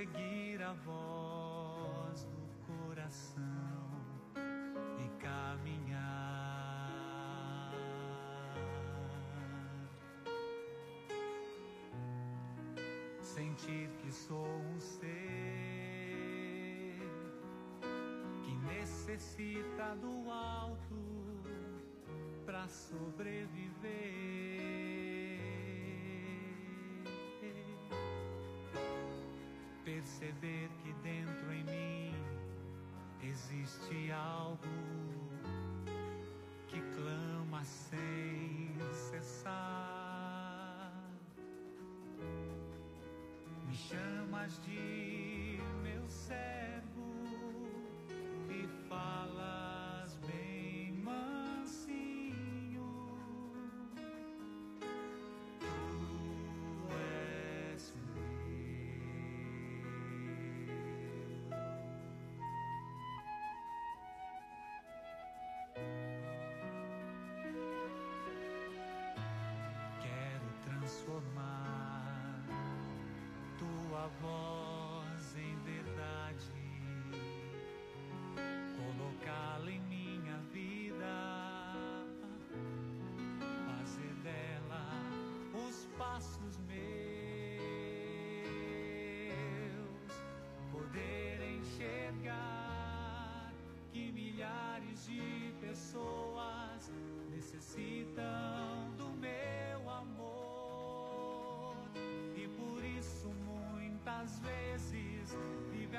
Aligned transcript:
seguir 0.00 0.62
a 0.62 0.72
voz 0.72 2.24
do 2.24 2.48
coração 2.66 4.00
e 4.98 5.06
caminhar. 5.22 6.90
Sentir 13.20 13.90
que 13.98 14.10
sou 14.10 14.46
um 14.46 14.80
ser 14.80 15.10
que 18.42 18.54
necessita 18.74 19.96
do 19.96 20.30
alto 20.30 20.96
para 22.46 22.66
sobreviver. 22.68 24.39
Perceber 30.00 30.70
que 30.82 30.92
dentro 31.02 31.52
em 31.52 31.62
mim 31.64 32.14
existe 33.22 34.10
algo 34.10 34.58
que 36.68 36.80
clama 36.96 37.62
sem 37.64 38.74
cessar. 39.10 40.90
Me 43.66 43.74
chamas 43.74 44.58
de 44.62 45.19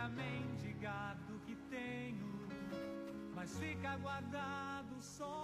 vive 0.01 0.05
a 0.05 0.09
mendigar 0.09 1.15
do 1.27 1.39
que 1.39 1.55
tenho, 1.69 2.27
mas 3.35 3.57
fica 3.57 3.97
guardado 3.97 5.01
só 5.01 5.40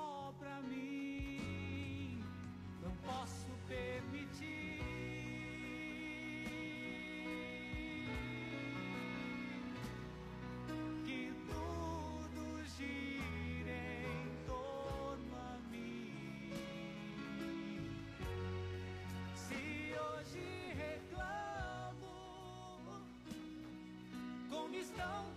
estão 24.79 25.36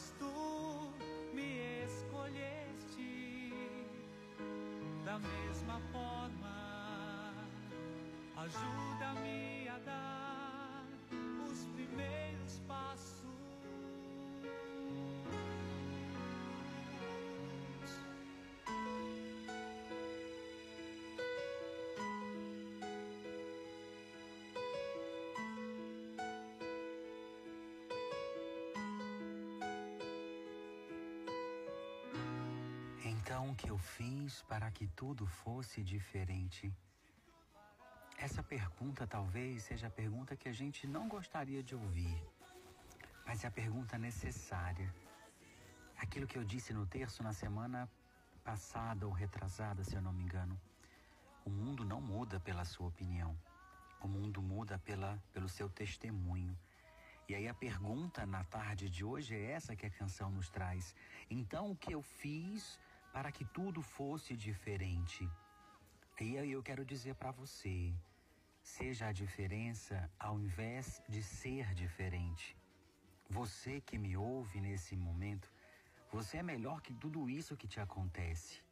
mas 0.00 0.14
tu 0.18 0.92
me 1.34 1.84
escolheste 1.84 3.52
da 5.04 5.18
mesma 5.18 5.80
forma. 5.92 7.34
Ajuda-me 8.36 9.09
Então, 33.30 33.50
o 33.50 33.54
que 33.54 33.70
eu 33.70 33.78
fiz 33.78 34.42
para 34.48 34.68
que 34.72 34.88
tudo 34.88 35.24
fosse 35.24 35.84
diferente? 35.84 36.74
Essa 38.18 38.42
pergunta 38.42 39.06
talvez 39.06 39.62
seja 39.62 39.86
a 39.86 39.90
pergunta 39.98 40.34
que 40.34 40.48
a 40.48 40.52
gente 40.52 40.84
não 40.84 41.06
gostaria 41.08 41.62
de 41.62 41.76
ouvir, 41.76 42.20
mas 43.24 43.44
é 43.44 43.46
a 43.46 43.50
pergunta 43.52 43.96
necessária. 43.96 44.92
Aquilo 45.96 46.26
que 46.26 46.36
eu 46.36 46.42
disse 46.42 46.72
no 46.72 46.84
terço 46.84 47.22
na 47.22 47.32
semana 47.32 47.88
passada 48.42 49.06
ou 49.06 49.12
retrasada, 49.12 49.84
se 49.84 49.94
eu 49.94 50.02
não 50.02 50.12
me 50.12 50.24
engano. 50.24 50.60
O 51.44 51.50
mundo 51.50 51.84
não 51.84 52.00
muda 52.00 52.40
pela 52.40 52.64
sua 52.64 52.88
opinião. 52.88 53.38
O 54.00 54.08
mundo 54.08 54.42
muda 54.42 54.76
pela, 54.76 55.22
pelo 55.32 55.48
seu 55.48 55.68
testemunho. 55.68 56.58
E 57.28 57.34
aí 57.36 57.46
a 57.46 57.54
pergunta 57.54 58.26
na 58.26 58.42
tarde 58.42 58.90
de 58.90 59.04
hoje 59.04 59.36
é 59.36 59.52
essa 59.52 59.76
que 59.76 59.86
a 59.86 59.90
canção 59.90 60.32
nos 60.32 60.50
traz. 60.50 60.96
Então 61.30 61.70
o 61.70 61.76
que 61.76 61.94
eu 61.94 62.02
fiz 62.02 62.76
para 63.12 63.32
que 63.32 63.44
tudo 63.44 63.82
fosse 63.82 64.36
diferente? 64.36 65.28
E 66.20 66.36
aí 66.38 66.52
eu 66.52 66.62
quero 66.62 66.84
dizer 66.84 67.14
para 67.14 67.30
você, 67.30 67.94
seja 68.62 69.06
a 69.06 69.12
diferença 69.12 70.10
ao 70.18 70.38
invés 70.38 71.02
de 71.08 71.22
ser 71.22 71.74
diferente. 71.74 72.56
Você 73.28 73.80
que 73.80 73.96
me 73.96 74.16
ouve 74.16 74.60
nesse 74.60 74.94
momento, 74.96 75.50
você 76.10 76.38
é 76.38 76.42
melhor 76.42 76.80
que 76.82 76.92
tudo 76.92 77.30
isso 77.30 77.56
que 77.56 77.66
te 77.66 77.80
acontece. 77.80 78.62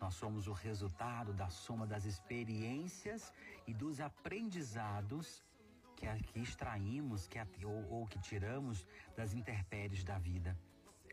Nós 0.00 0.14
somos 0.14 0.46
o 0.46 0.52
resultado 0.52 1.32
da 1.32 1.48
soma 1.48 1.86
das 1.86 2.04
experiências 2.04 3.32
e 3.66 3.72
dos 3.72 4.00
aprendizados 4.00 5.42
que 5.96 6.06
aqui 6.06 6.40
extraímos 6.40 7.26
que, 7.26 7.38
ou, 7.64 7.90
ou 7.90 8.06
que 8.06 8.18
tiramos 8.18 8.86
das 9.16 9.32
intempéries 9.32 10.04
da 10.04 10.18
vida. 10.18 10.56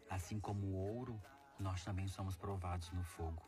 Assim 0.09 0.39
como 0.39 0.67
o 0.67 0.75
ouro, 0.75 1.19
nós 1.59 1.83
também 1.83 2.07
somos 2.07 2.35
provados 2.35 2.91
no 2.91 3.03
fogo. 3.03 3.41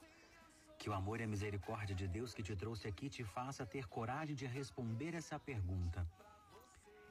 Que 0.78 0.90
o 0.90 0.94
amor 0.94 1.20
e 1.20 1.24
a 1.24 1.28
misericórdia 1.28 1.96
de 1.96 2.08
Deus 2.08 2.34
que 2.34 2.44
te 2.44 2.56
trouxe 2.56 2.88
aqui 2.88 3.10
te 3.10 3.24
faça 3.24 3.66
ter 3.66 3.88
coragem 3.88 4.36
de 4.36 4.46
responder 4.46 5.16
essa 5.16 5.40
pergunta. 5.40 6.08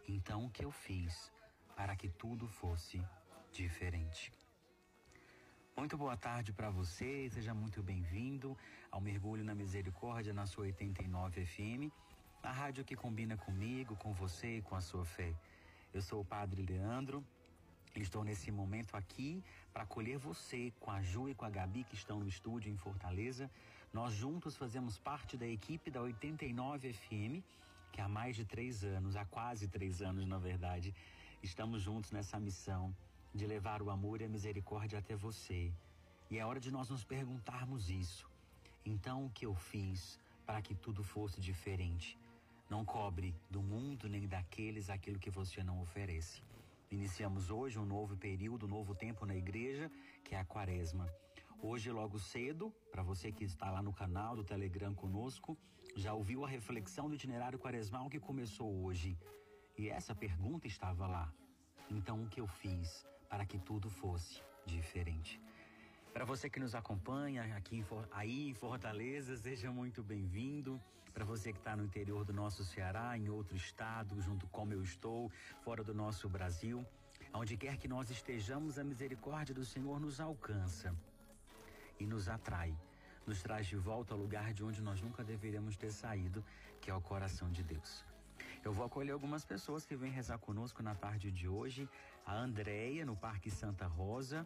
Então, 0.06 0.44
o 0.44 0.50
que 0.50 0.64
eu 0.64 0.70
fiz 0.70 1.32
para 1.74 1.96
que 1.96 2.08
tudo 2.08 2.46
fosse 2.46 3.02
diferente? 3.50 4.32
Muito 5.76 5.96
boa 5.96 6.16
tarde 6.16 6.52
para 6.52 6.70
você, 6.70 7.28
seja 7.30 7.52
muito 7.52 7.82
bem-vindo 7.82 8.56
ao 8.92 9.00
Mergulho 9.00 9.42
na 9.42 9.56
Misericórdia 9.56 10.32
na 10.32 10.46
sua 10.46 10.66
89 10.66 11.44
FM, 11.44 11.90
a 12.42 12.52
rádio 12.52 12.84
que 12.84 12.94
combina 12.94 13.36
comigo, 13.36 13.96
com 13.96 14.12
você 14.12 14.58
e 14.58 14.62
com 14.62 14.76
a 14.76 14.80
sua 14.80 15.04
fé. 15.04 15.34
Eu 15.92 16.00
sou 16.00 16.20
o 16.20 16.24
Padre 16.24 16.62
Leandro, 16.62 17.24
estou 18.02 18.24
nesse 18.24 18.50
momento 18.50 18.96
aqui 18.96 19.42
para 19.72 19.84
acolher 19.84 20.18
você 20.18 20.72
com 20.80 20.90
a 20.90 21.00
Ju 21.02 21.28
e 21.28 21.34
com 21.34 21.44
a 21.44 21.50
Gabi 21.50 21.84
que 21.84 21.94
estão 21.94 22.18
no 22.18 22.26
estúdio 22.26 22.72
em 22.72 22.76
Fortaleza. 22.76 23.50
Nós 23.92 24.12
juntos 24.12 24.56
fazemos 24.56 24.98
parte 24.98 25.36
da 25.36 25.46
equipe 25.46 25.90
da 25.90 26.00
89 26.02 26.92
FM, 26.92 27.42
que 27.92 28.00
há 28.00 28.08
mais 28.08 28.34
de 28.34 28.44
três 28.44 28.82
anos, 28.82 29.14
há 29.14 29.24
quase 29.24 29.68
três 29.68 30.02
anos 30.02 30.26
na 30.26 30.38
verdade, 30.38 30.92
estamos 31.42 31.82
juntos 31.82 32.10
nessa 32.10 32.40
missão 32.40 32.94
de 33.32 33.46
levar 33.46 33.82
o 33.82 33.90
amor 33.90 34.20
e 34.20 34.24
a 34.24 34.28
misericórdia 34.28 34.98
até 34.98 35.14
você. 35.14 35.72
E 36.30 36.38
é 36.38 36.44
hora 36.44 36.58
de 36.58 36.70
nós 36.70 36.88
nos 36.88 37.04
perguntarmos 37.04 37.90
isso. 37.90 38.28
Então, 38.84 39.26
o 39.26 39.30
que 39.30 39.46
eu 39.46 39.54
fiz 39.54 40.18
para 40.44 40.60
que 40.60 40.74
tudo 40.74 41.04
fosse 41.04 41.40
diferente? 41.40 42.18
Não 42.68 42.84
cobre 42.84 43.34
do 43.50 43.62
mundo 43.62 44.08
nem 44.08 44.26
daqueles 44.26 44.90
aquilo 44.90 45.18
que 45.18 45.30
você 45.30 45.62
não 45.62 45.80
oferece. 45.80 46.42
Iniciamos 46.94 47.50
hoje 47.50 47.76
um 47.76 47.84
novo 47.84 48.16
período, 48.16 48.66
um 48.66 48.68
novo 48.68 48.94
tempo 48.94 49.26
na 49.26 49.34
igreja, 49.34 49.90
que 50.22 50.32
é 50.32 50.38
a 50.38 50.44
quaresma. 50.44 51.06
Hoje, 51.60 51.90
logo 51.90 52.20
cedo, 52.20 52.72
para 52.92 53.02
você 53.02 53.32
que 53.32 53.42
está 53.42 53.68
lá 53.68 53.82
no 53.82 53.92
canal 53.92 54.36
do 54.36 54.44
Telegram 54.44 54.94
conosco, 54.94 55.58
já 55.96 56.14
ouviu 56.14 56.44
a 56.44 56.48
reflexão 56.48 57.08
do 57.08 57.16
itinerário 57.16 57.58
quaresmal 57.58 58.08
que 58.08 58.20
começou 58.20 58.70
hoje. 58.84 59.18
E 59.76 59.88
essa 59.88 60.14
pergunta 60.14 60.68
estava 60.68 61.08
lá. 61.08 61.32
Então, 61.90 62.22
o 62.22 62.28
que 62.28 62.40
eu 62.40 62.46
fiz 62.46 63.04
para 63.28 63.44
que 63.44 63.58
tudo 63.58 63.90
fosse 63.90 64.40
diferente? 64.64 65.40
Para 66.12 66.24
você 66.24 66.48
que 66.48 66.60
nos 66.60 66.76
acompanha 66.76 67.56
aqui 67.56 67.74
em, 67.78 67.84
aí 68.12 68.50
em 68.50 68.54
Fortaleza, 68.54 69.36
seja 69.36 69.72
muito 69.72 70.00
bem-vindo. 70.00 70.80
Para 71.14 71.24
você 71.24 71.52
que 71.52 71.58
está 71.58 71.76
no 71.76 71.84
interior 71.84 72.24
do 72.24 72.32
nosso 72.32 72.64
Ceará, 72.64 73.16
em 73.16 73.28
outro 73.28 73.56
estado, 73.56 74.20
junto 74.20 74.48
como 74.48 74.72
eu 74.72 74.82
estou, 74.82 75.30
fora 75.62 75.84
do 75.84 75.94
nosso 75.94 76.28
Brasil, 76.28 76.84
onde 77.32 77.56
quer 77.56 77.76
que 77.76 77.86
nós 77.86 78.10
estejamos, 78.10 78.80
a 78.80 78.84
misericórdia 78.84 79.54
do 79.54 79.64
Senhor 79.64 80.00
nos 80.00 80.18
alcança 80.18 80.92
e 82.00 82.04
nos 82.04 82.28
atrai, 82.28 82.76
nos 83.24 83.40
traz 83.40 83.68
de 83.68 83.76
volta 83.76 84.12
ao 84.12 84.18
lugar 84.18 84.52
de 84.52 84.64
onde 84.64 84.82
nós 84.82 85.00
nunca 85.00 85.22
deveríamos 85.22 85.76
ter 85.76 85.92
saído, 85.92 86.44
que 86.80 86.90
é 86.90 86.94
o 86.94 87.00
coração 87.00 87.48
de 87.48 87.62
Deus. 87.62 88.04
Eu 88.64 88.72
vou 88.72 88.84
acolher 88.84 89.12
algumas 89.12 89.44
pessoas 89.44 89.86
que 89.86 89.94
vêm 89.94 90.10
rezar 90.10 90.38
conosco 90.38 90.82
na 90.82 90.96
tarde 90.96 91.30
de 91.30 91.46
hoje. 91.46 91.88
A 92.26 92.34
Andréia, 92.34 93.06
no 93.06 93.14
Parque 93.14 93.50
Santa 93.52 93.86
Rosa, 93.86 94.44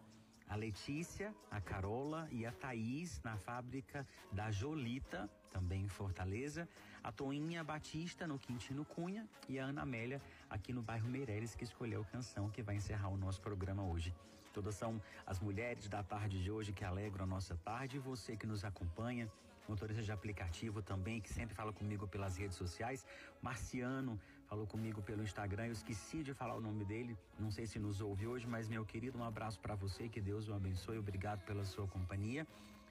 a 0.49 0.55
Letícia, 0.55 1.33
a 1.51 1.61
Carola 1.61 2.27
e 2.31 2.43
a 2.45 2.51
Thaís 2.51 3.21
na 3.23 3.37
fábrica 3.37 4.05
da 4.31 4.49
Jolita, 4.49 5.29
também 5.51 5.83
em 5.83 5.87
Fortaleza, 5.87 6.67
a 7.03 7.11
Toinha 7.11 7.63
Batista 7.63 8.27
no 8.27 8.39
Quintino 8.39 8.83
Cunha 8.83 9.27
e 9.47 9.59
a 9.59 9.65
Ana 9.65 9.83
Amélia 9.83 10.19
aqui 10.49 10.73
no 10.73 10.81
bairro 10.81 11.07
Meireles 11.07 11.55
que 11.55 11.63
escolheu 11.63 12.01
a 12.01 12.05
canção 12.05 12.49
que 12.49 12.63
vai 12.63 12.75
encerrar 12.75 13.09
o 13.09 13.17
nosso 13.17 13.39
programa 13.39 13.83
hoje. 13.83 14.13
Todas 14.51 14.73
são 14.73 14.99
as 15.25 15.39
mulheres 15.39 15.87
da 15.87 16.01
tarde 16.01 16.41
de 16.41 16.49
hoje 16.49 16.73
que 16.73 16.83
alegram 16.83 17.25
a 17.25 17.27
nossa 17.27 17.55
tarde 17.57 17.97
e 17.97 17.99
você 17.99 18.35
que 18.35 18.47
nos 18.47 18.65
acompanha, 18.65 19.31
motorista 19.67 20.01
de 20.01 20.11
aplicativo 20.11 20.81
também, 20.81 21.21
que 21.21 21.31
sempre 21.31 21.53
fala 21.53 21.71
comigo 21.71 22.07
pelas 22.07 22.35
redes 22.35 22.57
sociais. 22.57 23.05
Marciano 23.39 24.19
falou 24.49 24.65
comigo 24.65 24.99
pelo 25.03 25.21
Instagram, 25.21 25.67
eu 25.67 25.73
esqueci 25.73 26.23
de 26.23 26.33
falar 26.33 26.55
o 26.55 26.61
nome 26.61 26.83
dele, 26.83 27.15
não 27.37 27.51
sei 27.51 27.67
se 27.67 27.77
nos 27.77 28.01
ouve 28.01 28.25
hoje, 28.25 28.47
mas 28.47 28.67
meu 28.67 28.83
querido, 28.83 29.19
um 29.19 29.23
abraço 29.23 29.59
para 29.59 29.75
você, 29.75 30.09
que 30.09 30.19
Deus 30.19 30.49
o 30.49 30.55
abençoe, 30.55 30.97
obrigado 30.97 31.41
pela 31.45 31.63
sua 31.63 31.87
companhia. 31.87 32.47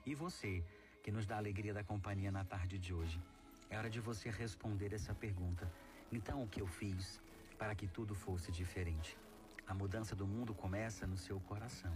E 0.07 0.15
você, 0.15 0.63
que 1.03 1.11
nos 1.11 1.27
dá 1.27 1.35
a 1.35 1.39
alegria 1.39 1.75
da 1.75 1.83
companhia 1.83 2.31
na 2.31 2.45
tarde 2.45 2.79
de 2.79 2.95
hoje. 2.95 3.21
É 3.69 3.77
hora 3.77 3.91
de 3.91 3.99
você 3.99 4.31
responder 4.31 4.93
essa 4.93 5.13
pergunta. 5.13 5.71
Então, 6.13 6.45
o 6.45 6.49
que 6.49 6.63
eu 6.63 6.67
fiz 6.67 7.21
para 7.59 7.75
que 7.75 7.89
tudo 7.89 8.15
fosse 8.15 8.53
diferente? 8.53 9.19
A 9.67 9.75
mudança 9.75 10.15
do 10.15 10.29
mundo 10.29 10.55
começa 10.55 11.09
no 11.09 11.17
seu 11.17 11.41
coração. 11.41 11.93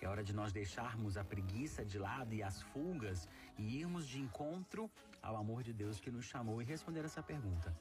É 0.00 0.08
hora 0.08 0.24
de 0.24 0.34
nós 0.34 0.52
deixarmos 0.52 1.16
a 1.16 1.24
preguiça 1.24 1.84
de 1.84 1.98
lado 1.98 2.34
e 2.34 2.42
as 2.42 2.62
fugas 2.62 3.28
e 3.56 3.78
irmos 3.78 4.08
de 4.08 4.20
encontro 4.20 4.90
ao 5.22 5.36
amor 5.36 5.62
de 5.62 5.72
Deus 5.72 6.00
que 6.00 6.10
nos 6.10 6.24
chamou 6.24 6.60
e 6.60 6.64
responder 6.64 7.04
essa 7.04 7.22
pergunta. 7.22 7.74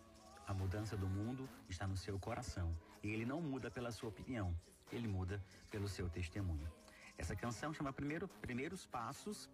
A 0.47 0.53
mudança 0.53 0.95
do 0.95 1.07
mundo 1.07 1.47
está 1.67 1.85
no 1.85 1.97
seu 1.97 2.17
coração 2.17 2.73
e 3.03 3.09
ele 3.09 3.25
não 3.25 3.41
muda 3.41 3.69
pela 3.69 3.91
sua 3.91 4.07
opinião, 4.07 4.55
ele 4.93 5.05
muda 5.05 5.43
pelo 5.69 5.89
seu 5.89 6.09
testemunho. 6.09 6.71
Essa 7.17 7.35
canção 7.35 7.73
chama 7.73 7.91
Primeiro, 7.91 8.29
Primeiros 8.29 8.85
Passos 8.85 9.49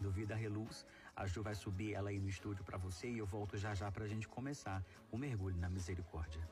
do 0.00 0.10
Vida 0.10 0.34
Reluz. 0.34 0.84
A 1.14 1.26
Ju 1.26 1.44
vai 1.44 1.54
subir 1.54 1.94
ela 1.94 2.10
aí 2.10 2.18
no 2.18 2.28
estúdio 2.28 2.64
para 2.64 2.76
você 2.76 3.08
e 3.08 3.18
eu 3.18 3.26
volto 3.26 3.56
já 3.56 3.72
já 3.72 3.90
para 3.92 4.04
a 4.04 4.08
gente 4.08 4.26
começar 4.26 4.84
o 5.12 5.16
mergulho 5.16 5.56
na 5.58 5.68
misericórdia. 5.68 6.42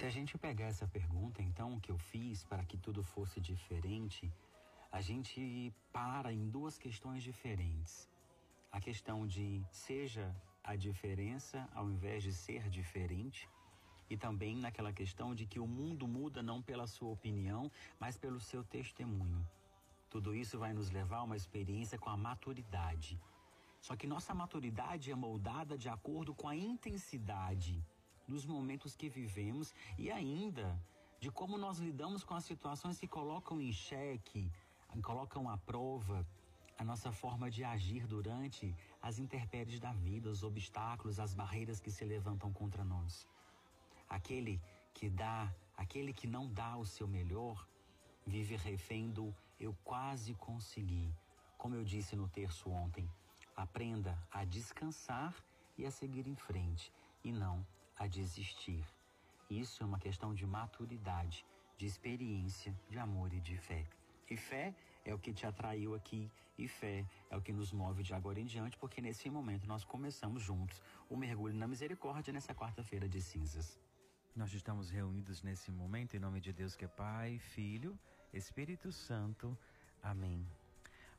Se 0.00 0.06
a 0.06 0.10
gente 0.10 0.38
pegar 0.38 0.64
essa 0.64 0.88
pergunta, 0.88 1.42
então, 1.42 1.78
que 1.78 1.90
eu 1.90 1.98
fiz 1.98 2.42
para 2.42 2.64
que 2.64 2.78
tudo 2.78 3.02
fosse 3.02 3.38
diferente, 3.38 4.32
a 4.90 5.02
gente 5.02 5.70
para 5.92 6.32
em 6.32 6.48
duas 6.48 6.78
questões 6.78 7.22
diferentes. 7.22 8.08
A 8.72 8.80
questão 8.80 9.26
de 9.26 9.62
seja 9.70 10.34
a 10.64 10.74
diferença 10.74 11.68
ao 11.74 11.90
invés 11.90 12.22
de 12.22 12.32
ser 12.32 12.70
diferente, 12.70 13.46
e 14.08 14.16
também 14.16 14.56
naquela 14.56 14.90
questão 14.90 15.34
de 15.34 15.44
que 15.44 15.60
o 15.60 15.66
mundo 15.66 16.08
muda 16.08 16.42
não 16.42 16.62
pela 16.62 16.86
sua 16.86 17.10
opinião, 17.10 17.70
mas 17.98 18.16
pelo 18.16 18.40
seu 18.40 18.64
testemunho. 18.64 19.46
Tudo 20.08 20.34
isso 20.34 20.58
vai 20.58 20.72
nos 20.72 20.88
levar 20.90 21.18
a 21.18 21.24
uma 21.24 21.36
experiência 21.36 21.98
com 21.98 22.08
a 22.08 22.16
maturidade. 22.16 23.20
Só 23.82 23.94
que 23.94 24.06
nossa 24.06 24.32
maturidade 24.32 25.10
é 25.10 25.14
moldada 25.14 25.76
de 25.76 25.90
acordo 25.90 26.34
com 26.34 26.48
a 26.48 26.56
intensidade 26.56 27.84
dos 28.30 28.46
momentos 28.46 28.94
que 28.94 29.08
vivemos 29.08 29.74
e 29.98 30.08
ainda 30.08 30.80
de 31.18 31.30
como 31.32 31.58
nós 31.58 31.78
lidamos 31.78 32.22
com 32.22 32.34
as 32.34 32.44
situações 32.44 32.98
que 33.00 33.08
colocam 33.08 33.60
em 33.60 33.72
xeque, 33.72 34.50
colocam 35.02 35.50
à 35.50 35.56
prova 35.58 36.24
a 36.78 36.84
nossa 36.84 37.10
forma 37.10 37.50
de 37.50 37.64
agir 37.64 38.06
durante 38.06 38.74
as 39.02 39.18
intempéries 39.18 39.80
da 39.80 39.92
vida, 39.92 40.30
os 40.30 40.44
obstáculos, 40.44 41.18
as 41.18 41.34
barreiras 41.34 41.80
que 41.80 41.90
se 41.90 42.04
levantam 42.04 42.52
contra 42.52 42.84
nós. 42.84 43.26
Aquele 44.08 44.62
que 44.94 45.10
dá, 45.10 45.52
aquele 45.76 46.12
que 46.12 46.28
não 46.28 46.48
dá 46.48 46.76
o 46.76 46.86
seu 46.86 47.08
melhor, 47.08 47.66
vive 48.24 48.54
refém 48.54 49.10
do 49.10 49.34
eu 49.58 49.76
quase 49.82 50.34
consegui. 50.34 51.12
Como 51.58 51.74
eu 51.74 51.84
disse 51.84 52.14
no 52.14 52.28
terço 52.28 52.70
ontem, 52.70 53.10
aprenda 53.56 54.16
a 54.30 54.44
descansar 54.44 55.34
e 55.76 55.84
a 55.84 55.90
seguir 55.90 56.26
em 56.28 56.36
frente, 56.36 56.92
e 57.24 57.32
não 57.32 57.66
a 58.00 58.06
desistir. 58.06 58.82
Isso 59.50 59.82
é 59.82 59.86
uma 59.86 59.98
questão 59.98 60.32
de 60.32 60.46
maturidade, 60.46 61.44
de 61.76 61.84
experiência, 61.84 62.74
de 62.88 62.98
amor 62.98 63.30
e 63.34 63.40
de 63.40 63.56
fé. 63.58 63.86
E 64.30 64.36
fé 64.36 64.74
é 65.04 65.12
o 65.12 65.18
que 65.18 65.34
te 65.34 65.44
atraiu 65.46 65.94
aqui, 65.94 66.30
e 66.56 66.66
fé 66.66 67.04
é 67.28 67.36
o 67.36 67.42
que 67.42 67.52
nos 67.52 67.72
move 67.72 68.02
de 68.02 68.14
agora 68.14 68.40
em 68.40 68.46
diante, 68.46 68.78
porque 68.78 69.02
nesse 69.02 69.28
momento 69.28 69.66
nós 69.66 69.84
começamos 69.84 70.42
juntos 70.42 70.80
o 71.10 71.16
mergulho 71.16 71.54
na 71.54 71.68
misericórdia 71.68 72.32
nessa 72.32 72.54
quarta-feira 72.54 73.06
de 73.06 73.20
cinzas. 73.20 73.78
Nós 74.34 74.52
estamos 74.54 74.88
reunidos 74.88 75.42
nesse 75.42 75.70
momento 75.70 76.16
em 76.16 76.20
nome 76.20 76.40
de 76.40 76.52
Deus 76.54 76.74
que 76.74 76.86
é 76.86 76.88
Pai, 76.88 77.38
Filho, 77.38 77.98
Espírito 78.32 78.90
Santo. 78.90 79.58
Amém. 80.02 80.46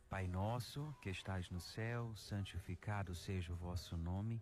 Pai 0.09 0.27
nosso, 0.27 0.95
que 1.01 1.09
estais 1.11 1.49
no 1.51 1.59
céu, 1.59 2.11
santificado 2.15 3.13
seja 3.13 3.53
o 3.53 3.55
vosso 3.55 3.95
nome. 3.95 4.41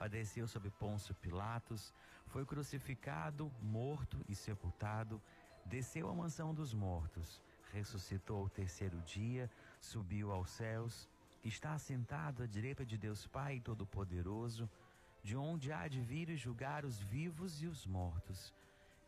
padeceu 0.00 0.48
sob 0.48 0.70
Pôncio 0.70 1.14
Pilatos, 1.16 1.92
foi 2.28 2.46
crucificado, 2.46 3.52
morto 3.60 4.24
e 4.26 4.34
sepultado, 4.34 5.20
desceu 5.66 6.08
à 6.08 6.14
mansão 6.14 6.54
dos 6.54 6.72
mortos, 6.72 7.42
ressuscitou 7.70 8.38
ao 8.38 8.48
terceiro 8.48 8.98
dia, 9.02 9.50
subiu 9.78 10.32
aos 10.32 10.48
céus, 10.48 11.06
está 11.44 11.74
assentado 11.74 12.42
à 12.42 12.46
direita 12.46 12.82
de 12.82 12.96
Deus 12.96 13.26
Pai 13.26 13.60
Todo-Poderoso, 13.60 14.70
de 15.22 15.36
onde 15.36 15.70
há 15.70 15.86
de 15.86 16.00
vir 16.00 16.30
e 16.30 16.36
julgar 16.36 16.86
os 16.86 16.98
vivos 16.98 17.60
e 17.60 17.66
os 17.66 17.86
mortos. 17.86 18.54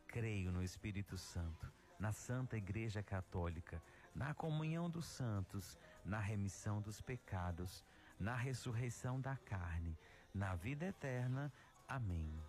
Creio 0.07 0.53
no 0.53 0.63
Espírito 0.63 1.17
Santo, 1.17 1.73
na 1.99 2.13
Santa 2.13 2.59
Igreja 2.59 3.03
Católica, 3.03 3.83
na 4.15 4.35
comunhão 4.35 4.91
dos 4.91 5.07
santos, 5.07 5.79
na 6.05 6.19
remissão 6.19 6.83
dos 6.83 7.01
pecados, 7.01 7.83
na 8.21 8.37
ressurreição 8.37 9.19
da 9.19 9.37
carne, 9.39 9.97
na 10.35 10.55
vida 10.55 10.87
eterna. 10.87 11.53
Amém. 11.89 12.43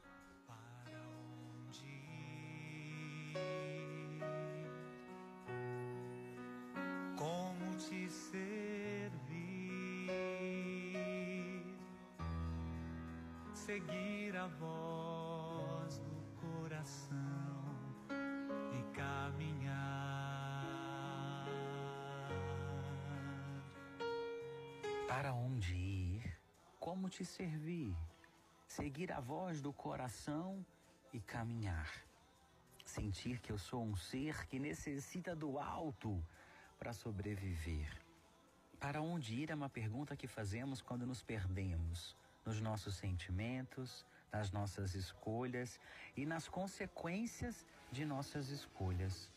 Para 0.47 1.01
onde? 1.67 2.03
Como 7.17 7.75
te 7.77 8.09
servir? 8.09 9.21
Seguir 13.53 14.35
a 14.37 14.47
voz 14.47 15.02
Como 26.93 27.09
te 27.09 27.25
servir? 27.25 27.91
Seguir 28.67 29.11
a 29.11 29.19
voz 29.19 29.59
do 29.59 29.73
coração 29.73 30.63
e 31.11 31.19
caminhar. 31.19 31.91
Sentir 32.85 33.39
que 33.39 33.51
eu 33.51 33.57
sou 33.57 33.83
um 33.83 33.95
ser 33.95 34.45
que 34.45 34.59
necessita 34.59 35.35
do 35.35 35.57
alto 35.57 36.23
para 36.77 36.93
sobreviver. 36.93 37.91
Para 38.79 39.01
onde 39.01 39.33
ir 39.33 39.49
é 39.49 39.55
uma 39.55 39.69
pergunta 39.69 40.15
que 40.15 40.27
fazemos 40.27 40.83
quando 40.83 41.03
nos 41.03 41.23
perdemos 41.23 42.15
nos 42.45 42.61
nossos 42.61 42.93
sentimentos, 42.93 44.05
nas 44.31 44.51
nossas 44.51 44.93
escolhas 44.93 45.79
e 46.15 46.27
nas 46.27 46.47
consequências 46.47 47.65
de 47.91 48.05
nossas 48.05 48.49
escolhas. 48.49 49.32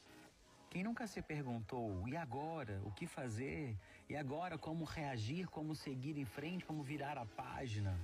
Quem 0.71 0.83
nunca 0.83 1.07
se 1.07 1.23
perguntou, 1.23 2.07
e 2.07 2.17
agora? 2.17 2.83
O 2.85 2.91
que 2.91 3.07
fazer? 3.07 3.77
E 4.09 4.17
agora 4.17 4.59
como 4.59 4.85
reagir, 4.85 5.49
como 5.49 5.75
seguir 5.75 6.19
em 6.19 6.25
frente, 6.25 6.65
como 6.65 6.83
virar 6.83 7.17
a 7.17 7.25
página? 7.25 7.99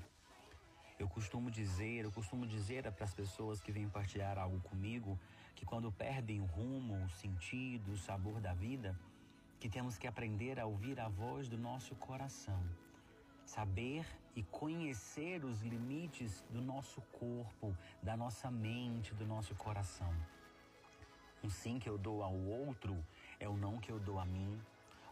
Eu 0.98 1.08
costumo 1.08 1.50
dizer, 1.50 2.04
eu 2.04 2.12
costumo 2.12 2.46
dizer 2.46 2.90
para 2.92 3.04
as 3.04 3.12
pessoas 3.12 3.60
que 3.60 3.72
vêm 3.72 3.88
partilhar 3.88 4.38
algo 4.38 4.60
comigo, 4.60 5.18
que 5.56 5.66
quando 5.66 5.90
perdem 5.90 6.40
o 6.40 6.44
rumo, 6.44 7.04
o 7.04 7.10
sentido, 7.10 7.92
o 7.92 7.98
sabor 7.98 8.40
da 8.40 8.54
vida, 8.54 8.98
que 9.58 9.68
temos 9.68 9.98
que 9.98 10.06
aprender 10.06 10.58
a 10.60 10.66
ouvir 10.66 11.00
a 11.00 11.08
voz 11.08 11.48
do 11.48 11.58
nosso 11.58 11.94
coração. 11.96 12.62
Saber 13.44 14.06
e 14.34 14.42
conhecer 14.44 15.44
os 15.44 15.60
limites 15.62 16.44
do 16.48 16.62
nosso 16.62 17.00
corpo, 17.12 17.76
da 18.02 18.16
nossa 18.16 18.50
mente, 18.50 19.12
do 19.14 19.26
nosso 19.26 19.54
coração. 19.56 20.14
O 21.42 21.50
sim 21.50 21.78
que 21.78 21.88
eu 21.88 21.98
dou 21.98 22.22
ao 22.22 22.34
outro 22.34 23.04
é 23.40 23.48
o 23.48 23.56
não 23.56 23.78
que 23.78 23.90
eu 23.90 23.98
dou 23.98 24.20
a 24.20 24.24
mim. 24.24 24.60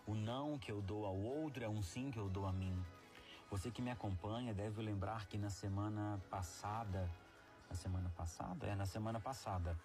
O 0.06 0.14
não 0.14 0.58
que 0.58 0.70
eu 0.70 0.80
dou 0.80 1.04
ao 1.04 1.16
outro 1.16 1.64
é 1.64 1.68
um 1.68 1.82
sim 1.82 2.10
que 2.10 2.18
eu 2.18 2.28
dou 2.28 2.46
a 2.46 2.52
mim. 2.52 2.80
Você 3.50 3.68
que 3.68 3.82
me 3.82 3.90
acompanha 3.90 4.54
deve 4.54 4.80
lembrar 4.80 5.26
que 5.26 5.36
na 5.36 5.50
semana 5.50 6.20
passada, 6.30 7.10
na 7.68 7.74
semana 7.74 8.08
passada? 8.16 8.66
É, 8.68 8.76
na 8.76 8.86
semana 8.86 9.18
passada, 9.18 9.76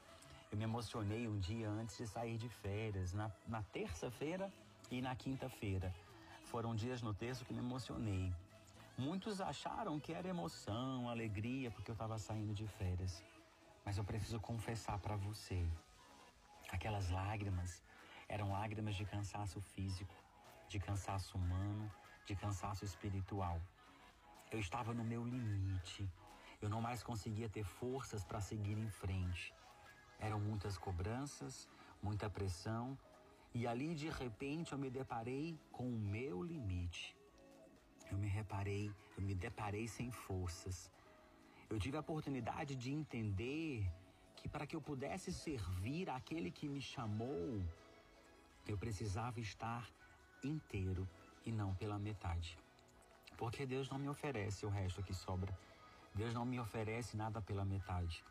eu 0.52 0.58
me 0.58 0.64
emocionei 0.64 1.28
um 1.28 1.40
dia 1.40 1.68
antes 1.68 1.98
de 1.98 2.08
sair 2.08 2.38
de 2.38 2.48
férias, 2.48 3.12
na, 3.12 3.32
na 3.48 3.64
terça-feira 3.64 4.54
e 4.92 5.02
na 5.02 5.16
quinta-feira. 5.16 5.92
Foram 6.46 6.76
dias 6.76 7.02
no 7.02 7.14
texto 7.14 7.44
que 7.44 7.54
me 7.54 7.60
emocionei. 7.60 8.32
Muitos 8.96 9.42
acharam 9.42 10.00
que 10.00 10.14
era 10.14 10.28
emoção, 10.28 11.10
alegria, 11.10 11.72
porque 11.72 11.90
eu 11.90 11.94
estava 11.94 12.20
saindo 12.20 12.54
de 12.54 12.68
férias. 12.68 13.24
Mas 13.84 13.98
eu 13.98 14.04
preciso 14.04 14.40
confessar 14.40 15.00
para 15.00 15.16
você: 15.16 15.68
aquelas 16.76 17.10
lágrimas 17.10 17.72
eram 18.28 18.52
lágrimas 18.52 18.96
de 18.96 19.06
cansaço 19.06 19.60
físico, 19.74 20.16
de 20.68 20.80
cansaço 20.80 21.38
humano, 21.38 21.92
de 22.26 22.36
cansaço 22.36 22.84
espiritual. 22.84 23.58
Eu 24.52 24.60
estava 24.60 24.94
no 24.94 25.04
meu 25.04 25.24
limite. 25.26 26.10
Eu 26.62 26.70
não 26.70 26.82
mais 26.82 27.02
conseguia 27.04 27.50
ter 27.50 27.64
forças 27.64 28.24
para 28.24 28.42
seguir 28.42 28.78
em 28.78 28.90
frente. 28.90 29.54
Eram 30.20 30.40
muitas 30.40 30.78
cobranças, 30.78 31.68
muita 32.02 32.30
pressão 32.30 32.98
E 33.54 33.66
ali 33.72 33.96
de 33.96 34.10
repente 34.10 34.74
eu 34.74 34.78
me 34.78 34.90
deparei 34.90 35.58
com 35.72 35.88
o 35.88 36.00
meu 36.16 36.44
limite. 36.44 37.16
Eu 38.12 38.18
me 38.18 38.28
reparei, 38.28 38.86
eu 39.18 39.24
me 39.24 39.34
deparei 39.34 39.88
sem 39.88 40.12
forças. 40.12 40.92
Eu 41.70 41.80
tive 41.80 41.96
a 41.96 42.02
oportunidade 42.02 42.76
de 42.76 42.92
entender 42.92 43.90
que 44.46 44.50
para 44.50 44.68
que 44.68 44.76
eu 44.76 44.82
pudesse 44.82 45.34
servir 45.34 46.08
aquele 46.08 46.52
que 46.52 46.68
me 46.70 46.80
chamou, 46.80 47.60
eu 48.68 48.78
precisava 48.78 49.40
estar 49.40 49.90
inteiro 50.44 51.10
e 51.48 51.52
não 51.52 51.74
pela 51.74 51.98
metade. 51.98 52.56
Porque 53.40 53.66
Deus 53.66 53.90
não 53.90 53.98
me 53.98 54.08
oferece 54.08 54.64
o 54.64 54.70
resto 54.70 55.02
que 55.02 55.16
sobra. 55.16 55.52
Deus 56.14 56.32
não 56.32 56.46
me 56.46 56.60
oferece 56.60 57.18
nada 57.18 57.42
pela 57.42 57.66
metade. 57.66 58.24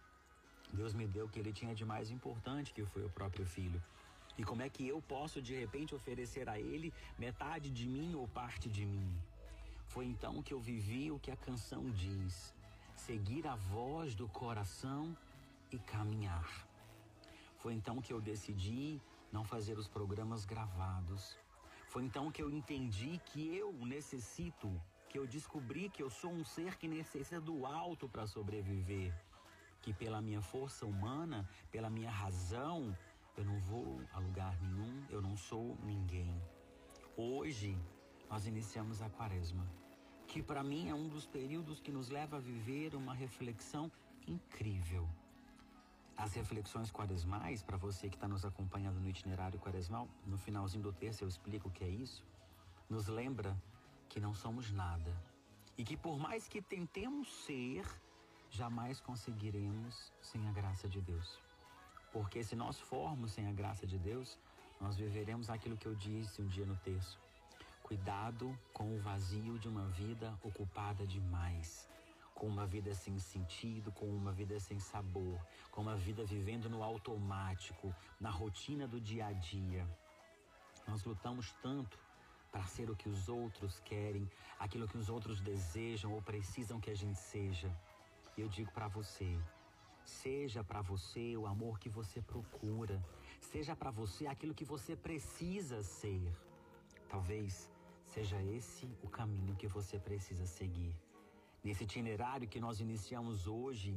Deus 0.72 0.94
me 0.94 1.04
deu 1.08 1.26
o 1.26 1.28
que 1.28 1.40
ele 1.40 1.52
tinha 1.52 1.74
de 1.74 1.84
mais 1.84 2.12
importante, 2.12 2.72
que 2.72 2.84
foi 2.84 3.04
o 3.04 3.10
próprio 3.10 3.44
filho. 3.44 3.82
E 4.38 4.44
como 4.44 4.62
é 4.62 4.68
que 4.68 4.86
eu 4.86 5.02
posso 5.02 5.42
de 5.42 5.58
repente 5.58 5.96
oferecer 5.96 6.48
a 6.48 6.60
ele 6.60 6.94
metade 7.18 7.70
de 7.70 7.88
mim 7.88 8.14
ou 8.14 8.28
parte 8.28 8.68
de 8.68 8.86
mim? 8.86 9.12
Foi 9.88 10.06
então 10.06 10.44
que 10.44 10.54
eu 10.54 10.60
vivi 10.60 11.10
o 11.10 11.18
que 11.18 11.32
a 11.32 11.36
canção 11.36 11.90
diz: 11.90 12.54
seguir 12.94 13.48
a 13.48 13.56
voz 13.56 14.14
do 14.14 14.28
coração 14.28 15.16
e 15.74 15.78
caminhar. 15.80 16.48
Foi 17.56 17.72
então 17.74 18.00
que 18.00 18.12
eu 18.12 18.20
decidi 18.20 19.00
não 19.32 19.44
fazer 19.44 19.76
os 19.78 19.88
programas 19.88 20.44
gravados. 20.44 21.36
Foi 21.88 22.04
então 22.04 22.30
que 22.30 22.42
eu 22.42 22.50
entendi 22.50 23.20
que 23.26 23.56
eu 23.56 23.72
necessito, 23.72 24.80
que 25.08 25.18
eu 25.18 25.26
descobri 25.26 25.88
que 25.88 26.02
eu 26.02 26.10
sou 26.10 26.30
um 26.30 26.44
ser 26.44 26.76
que 26.76 26.86
necessita 26.86 27.40
do 27.40 27.66
alto 27.66 28.08
para 28.08 28.26
sobreviver. 28.26 29.12
Que 29.82 29.92
pela 29.92 30.20
minha 30.22 30.40
força 30.40 30.86
humana, 30.86 31.48
pela 31.70 31.90
minha 31.90 32.10
razão, 32.10 32.96
eu 33.36 33.44
não 33.44 33.58
vou 33.60 34.00
a 34.12 34.18
lugar 34.18 34.56
nenhum, 34.60 35.04
eu 35.10 35.20
não 35.20 35.36
sou 35.36 35.76
ninguém. 35.82 36.40
Hoje 37.16 37.76
nós 38.30 38.46
iniciamos 38.46 39.02
a 39.02 39.10
quaresma, 39.10 39.66
que 40.26 40.42
para 40.42 40.62
mim 40.62 40.88
é 40.88 40.94
um 40.94 41.08
dos 41.08 41.26
períodos 41.26 41.80
que 41.80 41.92
nos 41.92 42.08
leva 42.08 42.36
a 42.36 42.40
viver 42.40 42.94
uma 42.94 43.14
reflexão 43.14 43.90
incrível. 44.26 45.08
As 46.16 46.32
reflexões 46.34 46.90
quaresmais, 46.90 47.62
para 47.62 47.76
você 47.76 48.08
que 48.08 48.16
está 48.16 48.28
nos 48.28 48.44
acompanhando 48.44 49.00
no 49.00 49.08
itinerário 49.08 49.58
quaresmal, 49.58 50.08
no 50.24 50.38
finalzinho 50.38 50.82
do 50.82 50.92
terço 50.92 51.24
eu 51.24 51.28
explico 51.28 51.68
o 51.68 51.70
que 51.70 51.84
é 51.84 51.88
isso, 51.88 52.24
nos 52.88 53.08
lembra 53.08 53.56
que 54.08 54.20
não 54.20 54.32
somos 54.32 54.70
nada 54.70 55.12
e 55.76 55.84
que 55.84 55.96
por 55.96 56.16
mais 56.18 56.46
que 56.46 56.62
tentemos 56.62 57.28
ser, 57.44 57.84
jamais 58.48 59.00
conseguiremos 59.00 60.12
sem 60.22 60.46
a 60.48 60.52
graça 60.52 60.88
de 60.88 61.00
Deus. 61.00 61.40
Porque 62.12 62.44
se 62.44 62.54
nós 62.54 62.78
formos 62.78 63.32
sem 63.32 63.48
a 63.48 63.52
graça 63.52 63.84
de 63.84 63.98
Deus, 63.98 64.38
nós 64.80 64.96
viveremos 64.96 65.50
aquilo 65.50 65.76
que 65.76 65.86
eu 65.86 65.96
disse 65.96 66.40
um 66.40 66.46
dia 66.46 66.64
no 66.64 66.76
terço. 66.76 67.18
Cuidado 67.82 68.56
com 68.72 68.94
o 68.94 69.00
vazio 69.00 69.58
de 69.58 69.68
uma 69.68 69.86
vida 69.88 70.32
ocupada 70.42 71.04
demais, 71.04 71.88
com 72.34 72.46
uma 72.46 72.66
vida 72.66 72.92
sem 72.94 73.18
sentido, 73.18 73.92
com 73.92 74.06
uma 74.06 74.32
vida 74.32 74.58
sem 74.58 74.78
sabor, 74.78 75.40
com 75.70 75.82
uma 75.82 75.96
vida 75.96 76.24
vivendo 76.24 76.68
no 76.68 76.82
automático, 76.82 77.94
na 78.20 78.30
rotina 78.30 78.86
do 78.86 79.00
dia 79.00 79.26
a 79.26 79.32
dia. 79.32 79.88
Nós 80.86 81.04
lutamos 81.04 81.52
tanto 81.62 81.98
para 82.50 82.64
ser 82.64 82.90
o 82.90 82.96
que 82.96 83.08
os 83.08 83.28
outros 83.28 83.80
querem, 83.80 84.28
aquilo 84.58 84.88
que 84.88 84.98
os 84.98 85.08
outros 85.08 85.40
desejam 85.40 86.12
ou 86.12 86.20
precisam 86.22 86.80
que 86.80 86.90
a 86.90 86.94
gente 86.94 87.18
seja. 87.18 87.74
E 88.36 88.40
eu 88.40 88.48
digo 88.48 88.70
para 88.72 88.88
você, 88.88 89.38
Seja 90.04 90.62
para 90.62 90.82
você 90.82 91.36
o 91.36 91.46
amor 91.46 91.78
que 91.78 91.88
você 91.88 92.20
procura. 92.20 93.02
Seja 93.40 93.74
para 93.74 93.90
você 93.90 94.26
aquilo 94.26 94.54
que 94.54 94.64
você 94.64 94.94
precisa 94.94 95.82
ser. 95.82 96.32
Talvez 97.08 97.70
seja 98.04 98.40
esse 98.42 98.86
o 99.02 99.08
caminho 99.08 99.56
que 99.56 99.66
você 99.66 99.98
precisa 99.98 100.46
seguir. 100.46 100.94
Nesse 101.64 101.84
itinerário 101.84 102.46
que 102.46 102.60
nós 102.60 102.78
iniciamos 102.78 103.46
hoje, 103.46 103.90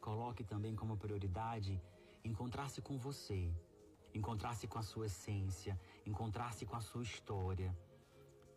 coloque 0.00 0.42
também 0.42 0.74
como 0.74 0.96
prioridade 0.96 1.78
encontrar-se 2.24 2.80
com 2.80 2.96
você, 2.96 3.52
encontrar-se 4.14 4.66
com 4.66 4.78
a 4.78 4.82
sua 4.82 5.06
essência, 5.06 5.78
encontrar-se 6.06 6.64
com 6.64 6.74
a 6.74 6.80
sua 6.80 7.02
história. 7.02 7.76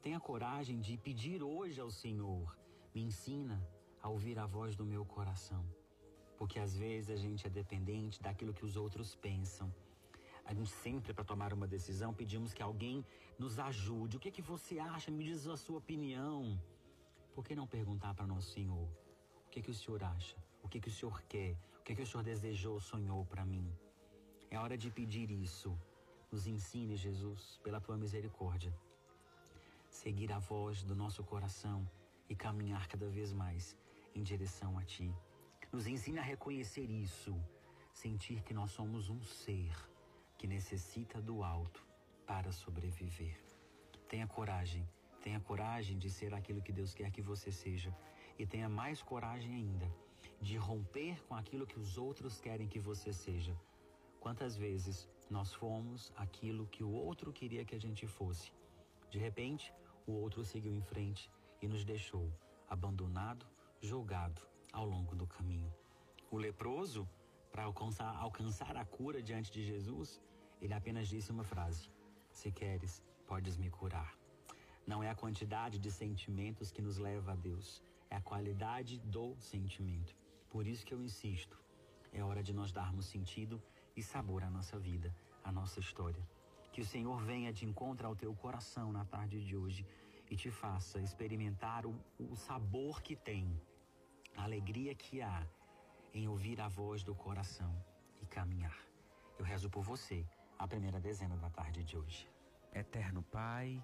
Tenha 0.01 0.21
coragem 0.21 0.79
de 0.79 0.95
pedir 0.97 1.43
hoje 1.43 1.81
ao 1.81 1.91
Senhor: 1.91 2.57
me 2.93 3.01
ensina 3.03 3.57
a 4.01 4.07
ouvir 4.07 4.39
a 4.39 4.45
voz 4.45 4.73
do 4.73 4.85
meu 4.85 5.03
coração. 5.03 5.65
Porque 6.37 6.57
às 6.57 6.73
vezes 6.77 7.09
a 7.09 7.17
gente 7.17 7.45
é 7.45 7.49
dependente 7.49 8.21
daquilo 8.21 8.53
que 8.53 8.63
os 8.63 8.77
outros 8.77 9.15
pensam. 9.15 9.73
A 10.45 10.53
gente 10.53 10.69
sempre, 10.69 11.13
para 11.13 11.25
tomar 11.25 11.51
uma 11.53 11.67
decisão, 11.67 12.13
pedimos 12.13 12.53
que 12.53 12.63
alguém 12.63 13.03
nos 13.37 13.57
ajude. 13.57 14.15
O 14.15 14.19
que, 14.19 14.29
é 14.29 14.31
que 14.31 14.41
você 14.41 14.79
acha? 14.79 15.11
Me 15.11 15.23
diz 15.25 15.45
a 15.47 15.57
sua 15.57 15.77
opinião. 15.79 16.57
Por 17.35 17.43
que 17.43 17.53
não 17.53 17.67
perguntar 17.67 18.13
para 18.15 18.25
nosso 18.25 18.53
Senhor? 18.53 18.87
O 19.45 19.49
que, 19.51 19.61
que 19.61 19.69
o 19.69 19.73
Senhor 19.73 20.01
acha? 20.01 20.37
O 20.63 20.69
que, 20.69 20.79
que 20.79 20.87
o 20.87 20.91
Senhor 20.91 21.21
quer? 21.23 21.51
O 21.79 21.83
que, 21.83 21.93
que 21.93 22.01
o 22.01 22.07
Senhor 22.07 22.23
desejou, 22.23 22.79
sonhou 22.79 23.25
para 23.25 23.45
mim? 23.45 23.69
É 24.49 24.57
hora 24.57 24.77
de 24.77 24.89
pedir 24.89 25.29
isso. 25.29 25.77
Nos 26.31 26.47
ensine, 26.47 26.95
Jesus, 26.95 27.59
pela 27.61 27.81
tua 27.81 27.97
misericórdia. 27.97 28.73
Seguir 29.89 30.31
a 30.31 30.39
voz 30.39 30.81
do 30.81 30.95
nosso 30.95 31.25
coração 31.25 31.85
e 32.29 32.35
caminhar 32.37 32.87
cada 32.87 33.09
vez 33.09 33.33
mais 33.33 33.77
em 34.15 34.23
direção 34.23 34.79
a 34.79 34.85
Ti. 34.85 35.13
Nos 35.73 35.87
ensina 35.87 36.21
a 36.21 36.23
reconhecer 36.23 36.89
isso, 36.89 37.35
sentir 37.91 38.43
que 38.43 38.53
nós 38.53 38.71
somos 38.71 39.09
um 39.09 39.21
ser 39.21 39.75
que 40.37 40.47
necessita 40.47 41.21
do 41.21 41.43
alto 41.43 41.85
para 42.25 42.53
sobreviver. 42.53 43.37
Tenha 44.07 44.25
coragem, 44.25 44.87
tenha 45.25 45.39
coragem 45.39 45.97
de 45.97 46.07
ser 46.07 46.35
aquilo 46.35 46.61
que 46.61 46.71
Deus 46.71 46.93
quer 46.93 47.09
que 47.09 47.21
você 47.29 47.51
seja 47.51 47.91
e 48.37 48.45
tenha 48.45 48.69
mais 48.69 49.01
coragem 49.01 49.51
ainda 49.55 49.87
de 50.39 50.55
romper 50.55 51.15
com 51.27 51.33
aquilo 51.33 51.65
que 51.65 51.79
os 51.79 51.97
outros 51.97 52.39
querem 52.39 52.67
que 52.67 52.79
você 52.79 53.11
seja. 53.11 53.59
Quantas 54.19 54.55
vezes 54.55 55.09
nós 55.27 55.51
fomos 55.51 56.13
aquilo 56.15 56.67
que 56.67 56.83
o 56.83 56.91
outro 56.91 57.33
queria 57.33 57.65
que 57.65 57.75
a 57.75 57.79
gente 57.79 58.05
fosse? 58.05 58.51
De 59.09 59.17
repente, 59.17 59.73
o 60.05 60.11
outro 60.11 60.43
seguiu 60.43 60.75
em 60.75 60.81
frente 60.81 61.31
e 61.59 61.67
nos 61.67 61.83
deixou 61.83 62.31
abandonado, 62.69 63.47
julgado 63.81 64.41
ao 64.71 64.85
longo 64.85 65.15
do 65.15 65.25
caminho. 65.25 65.73
O 66.29 66.37
leproso, 66.37 67.09
para 67.51 67.63
alcançar, 67.63 68.15
alcançar 68.17 68.77
a 68.77 68.85
cura 68.85 69.23
diante 69.23 69.51
de 69.51 69.63
Jesus, 69.63 70.21
ele 70.61 70.73
apenas 70.73 71.07
disse 71.07 71.31
uma 71.31 71.43
frase: 71.43 71.89
Se 72.29 72.51
queres, 72.51 73.03
podes 73.25 73.57
me 73.57 73.71
curar. 73.71 74.24
Não 74.85 75.03
é 75.03 75.09
a 75.09 75.15
quantidade 75.15 75.79
de 75.79 75.91
sentimentos 75.91 76.71
que 76.71 76.81
nos 76.81 76.97
leva 76.97 77.31
a 77.31 77.35
Deus, 77.35 77.81
é 78.09 78.15
a 78.15 78.21
qualidade 78.21 78.99
do 78.99 79.35
sentimento. 79.39 80.15
Por 80.49 80.67
isso 80.67 80.85
que 80.85 80.93
eu 80.93 81.01
insisto, 81.01 81.59
é 82.13 82.23
hora 82.23 82.43
de 82.43 82.53
nós 82.53 82.71
darmos 82.71 83.07
sentido 83.07 83.61
e 83.95 84.03
sabor 84.03 84.43
à 84.43 84.49
nossa 84.49 84.77
vida, 84.77 85.13
à 85.43 85.51
nossa 85.51 85.79
história. 85.79 86.23
Que 86.71 86.81
o 86.81 86.85
Senhor 86.85 87.21
venha 87.21 87.51
de 87.51 87.65
encontro 87.65 88.07
ao 88.07 88.15
teu 88.15 88.33
coração 88.35 88.91
na 88.91 89.05
tarde 89.05 89.43
de 89.43 89.55
hoje 89.55 89.85
e 90.29 90.35
te 90.35 90.51
faça 90.51 90.99
experimentar 90.99 91.85
o, 91.85 91.95
o 92.19 92.35
sabor 92.35 93.01
que 93.01 93.15
tem 93.15 93.59
a 94.35 94.43
alegria 94.43 94.93
que 94.93 95.21
há 95.21 95.47
em 96.13 96.27
ouvir 96.27 96.61
a 96.61 96.67
voz 96.67 97.03
do 97.03 97.15
coração 97.15 97.73
e 98.21 98.25
caminhar. 98.25 98.77
Eu 99.37 99.45
rezo 99.45 99.69
por 99.69 99.83
você 99.83 100.25
a 100.57 100.67
primeira 100.67 100.99
dezena 100.99 101.35
da 101.37 101.49
tarde 101.49 101.83
de 101.83 101.97
hoje. 101.97 102.29
Eterno 102.73 103.23
Pai, 103.23 103.83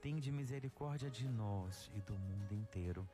tende 0.00 0.32
misericórdia 0.32 1.10
de 1.10 1.28
nós 1.28 1.90
e 1.94 2.00
do 2.00 2.14
mundo 2.14 2.54
inteiro. 2.54 3.06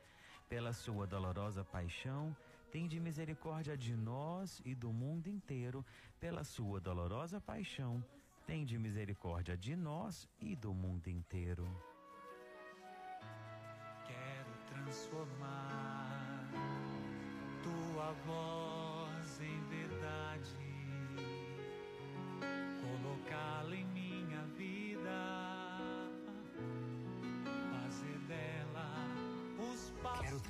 Pela 0.47 0.71
sua 0.71 1.05
dolorosa 1.05 1.63
paixão, 1.63 2.35
tende 2.71 2.99
misericórdia 2.99 3.75
de 3.77 3.95
nós 3.95 4.61
e 4.63 4.73
do 4.73 4.91
mundo 4.93 5.27
inteiro. 5.27 5.85
Pela 6.19 6.43
sua 6.43 6.79
dolorosa 6.79 7.41
paixão, 7.41 8.03
tende 8.45 8.77
misericórdia 8.77 9.57
de 9.57 9.75
nós 9.75 10.27
e 10.39 10.55
do 10.55 10.73
mundo 10.73 11.09
inteiro. 11.09 11.67
Quero 14.07 14.53
transformar 14.69 16.49
tua 17.61 18.13
voz 18.25 19.41
em 19.41 19.61
verdade, 19.67 20.55
colocá-la 22.81 23.75
em 23.75 23.96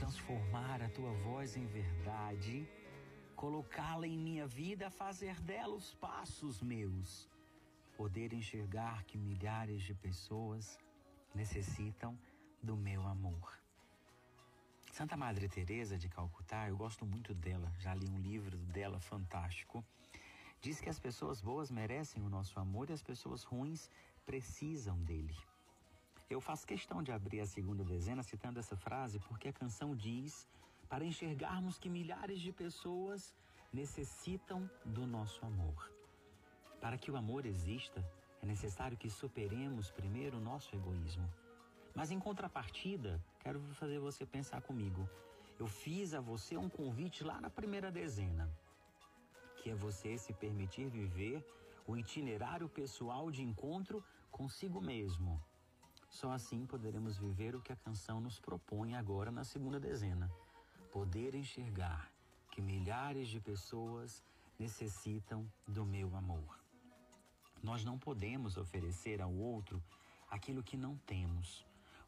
transformar 0.07 0.81
a 0.81 0.87
tua 0.87 1.11
voz 1.11 1.57
em 1.57 1.65
verdade, 1.65 2.65
colocá-la 3.35 4.07
em 4.07 4.17
minha 4.17 4.47
vida, 4.47 4.89
fazer 4.89 5.35
dela 5.41 5.75
os 5.75 5.93
passos 5.95 6.61
meus. 6.61 7.29
Poder 7.97 8.31
enxergar 8.31 9.03
que 9.03 9.17
milhares 9.17 9.81
de 9.81 9.93
pessoas 9.93 10.79
necessitam 11.35 12.17
do 12.63 12.77
meu 12.77 13.05
amor. 13.05 13.59
Santa 14.93 15.17
Madre 15.17 15.49
Teresa 15.49 15.97
de 15.97 16.07
Calcutá, 16.07 16.69
eu 16.69 16.77
gosto 16.77 17.05
muito 17.05 17.33
dela, 17.33 17.69
já 17.77 17.93
li 17.93 18.07
um 18.07 18.17
livro 18.17 18.55
dela 18.77 19.01
fantástico. 19.01 19.83
Diz 20.61 20.79
que 20.79 20.87
as 20.87 20.97
pessoas 20.97 21.41
boas 21.41 21.69
merecem 21.69 22.23
o 22.23 22.29
nosso 22.29 22.57
amor 22.61 22.89
e 22.89 22.93
as 22.93 23.03
pessoas 23.03 23.43
ruins 23.43 23.89
precisam 24.25 24.97
dele. 25.03 25.35
Eu 26.29 26.41
faço 26.41 26.67
questão 26.67 27.01
de 27.01 27.09
abrir 27.13 27.39
a 27.39 27.45
segunda 27.45 27.85
dezena 27.85 28.21
citando 28.21 28.59
essa 28.59 28.75
frase 28.75 29.17
porque 29.17 29.47
a 29.47 29.53
canção 29.53 29.95
diz 29.95 30.45
para 30.89 31.05
enxergarmos 31.05 31.79
que 31.79 31.87
milhares 31.87 32.41
de 32.41 32.51
pessoas 32.51 33.33
necessitam 33.71 34.69
do 34.83 35.07
nosso 35.07 35.45
amor. 35.45 35.89
Para 36.81 36.97
que 36.97 37.09
o 37.09 37.15
amor 37.15 37.45
exista, 37.45 38.05
é 38.41 38.45
necessário 38.45 38.97
que 38.97 39.09
superemos 39.09 39.89
primeiro 39.89 40.37
o 40.37 40.41
nosso 40.41 40.75
egoísmo. 40.75 41.29
Mas 41.95 42.11
em 42.11 42.19
contrapartida, 42.19 43.23
quero 43.39 43.61
fazer 43.75 43.99
você 43.99 44.25
pensar 44.25 44.61
comigo. 44.61 45.09
Eu 45.57 45.65
fiz 45.65 46.13
a 46.13 46.19
você 46.19 46.57
um 46.57 46.69
convite 46.69 47.23
lá 47.23 47.39
na 47.39 47.49
primeira 47.49 47.89
dezena, 47.89 48.51
que 49.55 49.69
é 49.69 49.75
você 49.75 50.17
se 50.17 50.33
permitir 50.33 50.89
viver 50.89 51.41
o 51.87 51.95
itinerário 51.95 52.67
pessoal 52.67 53.31
de 53.31 53.41
encontro 53.41 54.03
consigo 54.29 54.81
mesmo. 54.81 55.41
Só 56.09 56.31
assim 56.31 56.65
poderemos 56.65 57.17
viver 57.17 57.55
o 57.55 57.61
que 57.61 57.71
a 57.71 57.75
canção 57.75 58.19
nos 58.19 58.39
propõe 58.39 58.95
agora 58.95 59.31
na 59.31 59.43
segunda 59.43 59.79
dezena. 59.79 60.31
Poder 60.91 61.35
enxergar 61.35 62.11
que 62.51 62.61
milhares 62.61 63.27
de 63.27 63.39
pessoas 63.39 64.23
necessitam 64.57 65.49
do 65.67 65.85
meu 65.85 66.15
amor. 66.15 66.59
Nós 67.61 67.83
não 67.83 67.97
podemos 67.97 68.57
oferecer 68.57 69.21
ao 69.21 69.33
outro 69.33 69.83
aquilo 70.29 70.63
que 70.63 70.77
não 70.77 70.97
temos, 71.05 71.65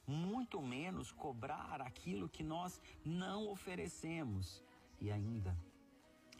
muito 0.07 0.61
menos 0.61 1.11
cobrar 1.11 1.81
aquilo 1.81 2.27
que 2.27 2.43
nós 2.43 2.79
não 3.05 3.47
oferecemos. 3.49 4.63
E 4.99 5.11
ainda, 5.11 5.55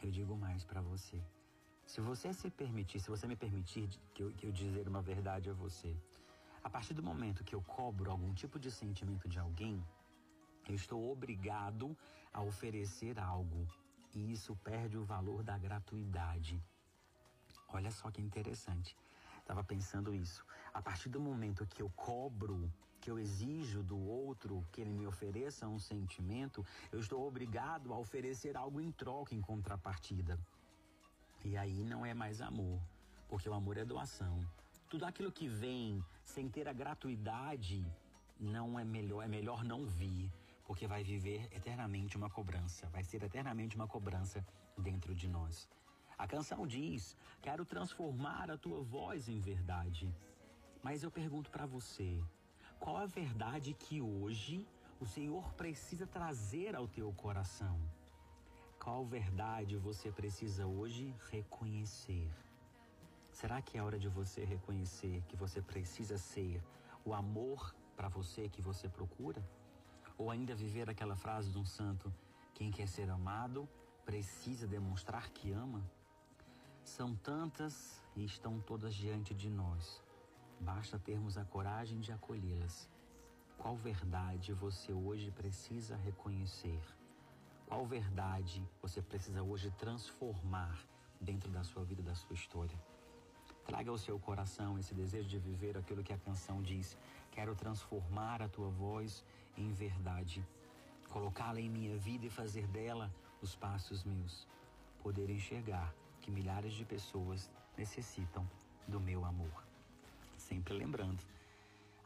eu 0.02 0.10
digo 0.10 0.36
mais 0.36 0.64
para 0.64 0.80
você. 0.80 1.22
Se 1.86 2.00
você 2.00 2.32
se 2.32 2.50
permitir, 2.50 3.00
se 3.00 3.08
você 3.08 3.26
me 3.26 3.36
permitir 3.36 3.88
que 4.14 4.22
eu, 4.22 4.32
que 4.32 4.46
eu 4.46 4.52
dizer 4.52 4.88
uma 4.88 5.02
verdade 5.02 5.50
a 5.50 5.52
você, 5.52 5.96
a 6.62 6.68
partir 6.68 6.94
do 6.94 7.02
momento 7.02 7.44
que 7.44 7.54
eu 7.54 7.62
cobro 7.62 8.10
algum 8.10 8.34
tipo 8.34 8.58
de 8.58 8.70
sentimento 8.70 9.28
de 9.28 9.38
alguém, 9.38 9.82
eu 10.68 10.74
estou 10.74 11.10
obrigado 11.10 11.96
a 12.32 12.42
oferecer 12.42 13.18
algo. 13.18 13.66
E 14.14 14.32
isso 14.32 14.54
perde 14.56 14.98
o 14.98 15.04
valor 15.04 15.42
da 15.42 15.56
gratuidade. 15.56 16.62
Olha 17.68 17.90
só 17.90 18.10
que 18.10 18.20
interessante. 18.20 18.96
Estava 19.38 19.64
pensando 19.64 20.14
isso. 20.14 20.44
A 20.74 20.82
partir 20.82 21.08
do 21.08 21.20
momento 21.20 21.66
que 21.66 21.80
eu 21.82 21.90
cobro, 21.90 22.70
que 23.00 23.10
eu 23.10 23.18
exijo 23.18 23.82
do 23.82 23.98
outro 23.98 24.66
que 24.70 24.80
ele 24.80 24.92
me 24.92 25.06
ofereça 25.06 25.66
um 25.66 25.78
sentimento, 25.78 26.64
eu 26.92 27.00
estou 27.00 27.26
obrigado 27.26 27.92
a 27.94 27.98
oferecer 27.98 28.56
algo 28.56 28.80
em 28.80 28.92
troca, 28.92 29.34
em 29.34 29.40
contrapartida. 29.40 30.38
E 31.44 31.56
aí 31.56 31.84
não 31.84 32.04
é 32.04 32.12
mais 32.12 32.42
amor, 32.42 32.80
porque 33.28 33.48
o 33.48 33.54
amor 33.54 33.78
é 33.78 33.84
doação. 33.84 34.44
Tudo 34.90 35.04
aquilo 35.04 35.30
que 35.30 35.46
vem 35.46 36.04
sem 36.24 36.48
ter 36.48 36.66
a 36.66 36.72
gratuidade 36.72 37.86
não 38.40 38.76
é 38.76 38.84
melhor, 38.84 39.22
é 39.22 39.28
melhor 39.28 39.62
não 39.62 39.86
vir, 39.86 40.28
porque 40.64 40.84
vai 40.84 41.04
viver 41.04 41.48
eternamente 41.52 42.16
uma 42.16 42.28
cobrança, 42.28 42.88
vai 42.88 43.04
ser 43.04 43.22
eternamente 43.22 43.76
uma 43.76 43.86
cobrança 43.86 44.44
dentro 44.76 45.14
de 45.14 45.28
nós. 45.28 45.68
A 46.18 46.26
canção 46.26 46.66
diz: 46.66 47.16
Quero 47.40 47.64
transformar 47.64 48.50
a 48.50 48.58
tua 48.58 48.82
voz 48.82 49.28
em 49.28 49.38
verdade. 49.38 50.12
Mas 50.82 51.04
eu 51.04 51.10
pergunto 51.10 51.52
para 51.52 51.66
você: 51.66 52.20
qual 52.80 52.96
a 52.96 53.06
verdade 53.06 53.74
que 53.74 54.00
hoje 54.00 54.66
o 54.98 55.06
Senhor 55.06 55.54
precisa 55.54 56.04
trazer 56.04 56.74
ao 56.74 56.88
teu 56.88 57.12
coração? 57.12 57.80
Qual 58.76 59.06
verdade 59.06 59.76
você 59.76 60.10
precisa 60.10 60.66
hoje 60.66 61.14
reconhecer? 61.30 62.28
Será 63.40 63.62
que 63.62 63.78
é 63.78 63.82
hora 63.82 63.98
de 63.98 64.06
você 64.06 64.44
reconhecer 64.44 65.22
que 65.26 65.34
você 65.34 65.62
precisa 65.62 66.18
ser 66.18 66.62
o 67.06 67.14
amor 67.14 67.74
para 67.96 68.06
você 68.06 68.50
que 68.50 68.60
você 68.60 68.86
procura? 68.86 69.42
Ou 70.18 70.30
ainda 70.30 70.54
viver 70.54 70.90
aquela 70.90 71.16
frase 71.16 71.50
de 71.50 71.56
um 71.56 71.64
santo: 71.64 72.12
quem 72.52 72.70
quer 72.70 72.86
ser 72.86 73.08
amado 73.08 73.66
precisa 74.04 74.66
demonstrar 74.66 75.30
que 75.30 75.52
ama? 75.52 75.82
São 76.84 77.16
tantas 77.16 78.04
e 78.14 78.26
estão 78.26 78.60
todas 78.60 78.94
diante 78.94 79.32
de 79.32 79.48
nós. 79.48 80.02
Basta 80.60 80.98
termos 80.98 81.38
a 81.38 81.44
coragem 81.46 81.98
de 81.98 82.12
acolhê-las. 82.12 82.90
Qual 83.56 83.74
verdade 83.74 84.52
você 84.52 84.92
hoje 84.92 85.30
precisa 85.30 85.96
reconhecer? 85.96 86.82
Qual 87.66 87.86
verdade 87.86 88.62
você 88.82 89.00
precisa 89.00 89.42
hoje 89.42 89.70
transformar 89.78 90.78
dentro 91.18 91.50
da 91.50 91.64
sua 91.64 91.84
vida, 91.84 92.02
da 92.02 92.14
sua 92.14 92.34
história? 92.34 92.78
Traga 93.66 93.90
ao 93.90 93.98
seu 93.98 94.18
coração 94.18 94.78
esse 94.78 94.94
desejo 94.94 95.28
de 95.28 95.38
viver 95.38 95.76
aquilo 95.76 96.02
que 96.02 96.12
a 96.12 96.18
canção 96.18 96.62
diz. 96.62 96.96
Quero 97.30 97.54
transformar 97.54 98.42
a 98.42 98.48
tua 98.48 98.68
voz 98.68 99.24
em 99.56 99.72
verdade, 99.72 100.44
colocá-la 101.08 101.60
em 101.60 101.68
minha 101.68 101.96
vida 101.96 102.26
e 102.26 102.30
fazer 102.30 102.66
dela 102.68 103.12
os 103.42 103.54
passos 103.54 104.04
meus. 104.04 104.46
Poder 105.02 105.30
enxergar 105.30 105.94
que 106.20 106.30
milhares 106.30 106.72
de 106.72 106.84
pessoas 106.84 107.50
necessitam 107.76 108.48
do 108.86 109.00
meu 109.00 109.24
amor. 109.24 109.64
Sempre 110.36 110.74
lembrando, 110.74 111.22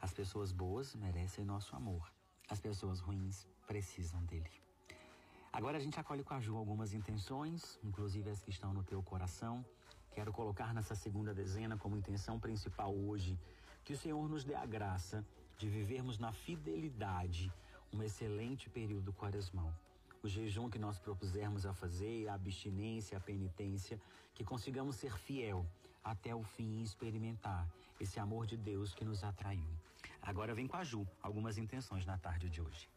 as 0.00 0.12
pessoas 0.12 0.52
boas 0.52 0.94
merecem 0.94 1.44
nosso 1.44 1.74
amor, 1.74 2.12
as 2.48 2.60
pessoas 2.60 3.00
ruins 3.00 3.46
precisam 3.66 4.22
dele. 4.24 4.50
Agora 5.52 5.78
a 5.78 5.80
gente 5.80 5.98
acolhe 5.98 6.24
com 6.24 6.34
a 6.34 6.40
Ju 6.40 6.56
algumas 6.56 6.92
intenções, 6.92 7.78
inclusive 7.82 8.28
as 8.28 8.42
que 8.42 8.50
estão 8.50 8.74
no 8.74 8.82
teu 8.82 9.02
coração. 9.02 9.64
Quero 10.14 10.32
colocar 10.32 10.72
nessa 10.72 10.94
segunda 10.94 11.34
dezena 11.34 11.76
como 11.76 11.96
intenção 11.96 12.38
principal 12.38 12.94
hoje 12.94 13.38
que 13.84 13.92
o 13.92 13.96
Senhor 13.96 14.28
nos 14.28 14.44
dê 14.44 14.54
a 14.54 14.64
graça 14.64 15.24
de 15.58 15.68
vivermos 15.68 16.18
na 16.18 16.32
fidelidade 16.32 17.52
um 17.92 18.02
excelente 18.02 18.70
período 18.70 19.12
quaresmal 19.12 19.72
o 20.24 20.28
jejum 20.28 20.70
que 20.70 20.78
nós 20.78 20.98
propusermos 20.98 21.66
a 21.66 21.74
fazer, 21.74 22.28
a 22.28 22.34
abstinência, 22.34 23.18
a 23.18 23.20
penitência, 23.20 24.00
que 24.34 24.42
consigamos 24.42 24.96
ser 24.96 25.18
fiel 25.18 25.66
até 26.02 26.34
o 26.34 26.42
fim 26.42 26.80
e 26.80 26.82
experimentar 26.82 27.68
esse 28.00 28.18
amor 28.18 28.46
de 28.46 28.56
Deus 28.56 28.94
que 28.94 29.04
nos 29.04 29.22
atraiu. 29.22 29.68
Agora 30.22 30.54
vem 30.54 30.66
com 30.66 30.78
a 30.78 30.82
Ju, 30.82 31.06
algumas 31.22 31.58
intenções 31.58 32.06
na 32.06 32.16
tarde 32.16 32.48
de 32.48 32.62
hoje. 32.62 32.88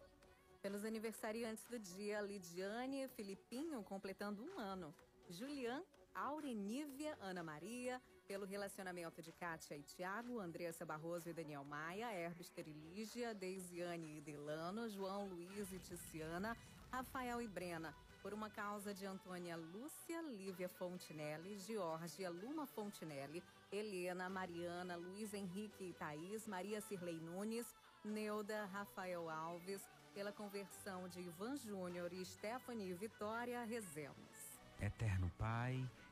Pelos 0.62 0.86
aniversariantes 0.86 1.66
do 1.66 1.78
dia, 1.78 2.22
Lidiane 2.22 3.10
Filipinho 3.10 3.84
completando 3.84 4.42
um 4.42 4.58
ano. 4.58 4.96
Julian, 5.30 5.84
Aurenívia, 6.18 7.16
Ana 7.22 7.44
Maria, 7.44 8.02
pelo 8.28 8.46
relacionamento 8.46 9.22
de 9.22 9.32
Kátia 9.32 9.78
e 9.78 9.84
Tiago, 9.84 10.40
Andressa 10.40 10.86
Barroso 10.86 11.30
e 11.30 11.34
Daniel 11.34 11.64
Maia, 11.64 12.12
Herbes 12.12 12.50
Terilígia, 12.50 13.36
Deisiane 13.36 14.18
e 14.18 14.22
Delano, 14.22 14.90
João 14.90 15.28
Luiz 15.28 15.72
e 15.72 15.80
Tiziana, 15.80 16.58
Rafael 16.92 17.42
e 17.42 17.48
Brena, 17.48 17.96
por 18.24 18.34
uma 18.34 18.50
causa 18.50 18.94
de 18.94 19.06
Antônia 19.06 19.56
Lúcia 19.56 20.22
Lívia 20.22 20.68
Fontinelli, 20.68 21.58
Georgia 21.60 22.30
Luma 22.30 22.66
Fontinelli, 22.66 23.44
Helena, 23.72 24.28
Mariana, 24.28 24.96
Luiz 24.96 25.34
Henrique 25.34 25.84
e 25.84 25.94
Thaís, 25.94 26.48
Maria 26.48 26.82
Cirlei 26.82 27.20
Nunes, 27.20 27.74
Neuda, 28.04 28.66
Rafael 28.66 29.30
Alves, 29.30 29.88
pela 30.14 30.32
conversão 30.32 31.08
de 31.08 31.22
Ivan 31.22 31.56
Júnior 31.56 32.12
e 32.12 32.26
Stephanie 32.26 32.94
Vitória 32.94 33.64
Rezemas. 33.64 34.58
Eterno 34.80 35.32
Pai, 35.38 35.88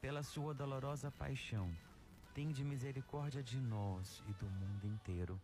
Pela 0.00 0.22
sua 0.22 0.54
dolorosa 0.54 1.10
paixão, 1.10 1.76
tende 2.32 2.62
misericórdia 2.62 3.42
de 3.42 3.60
nós 3.60 4.22
e 4.28 4.32
do 4.34 4.46
mundo 4.48 4.86
inteiro. 4.86 5.40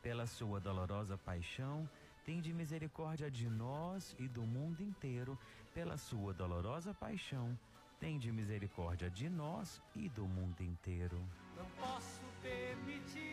Pela 0.00 0.28
sua 0.28 0.60
dolorosa 0.60 1.18
paixão, 1.18 1.90
tende 2.24 2.52
misericórdia 2.52 3.28
de 3.28 3.50
nós 3.50 4.14
e 4.16 4.28
do 4.28 4.42
mundo 4.42 4.80
inteiro. 4.80 5.36
Pela 5.74 5.96
sua 5.96 6.32
dolorosa 6.32 6.94
paixão, 6.94 7.58
tende 7.98 8.30
misericórdia 8.30 9.10
de 9.10 9.28
nós 9.28 9.82
e 9.96 10.08
do 10.08 10.24
mundo 10.24 10.60
inteiro. 10.60 11.20
Não 11.56 11.66
posso 11.70 12.20
permitir 12.40 13.25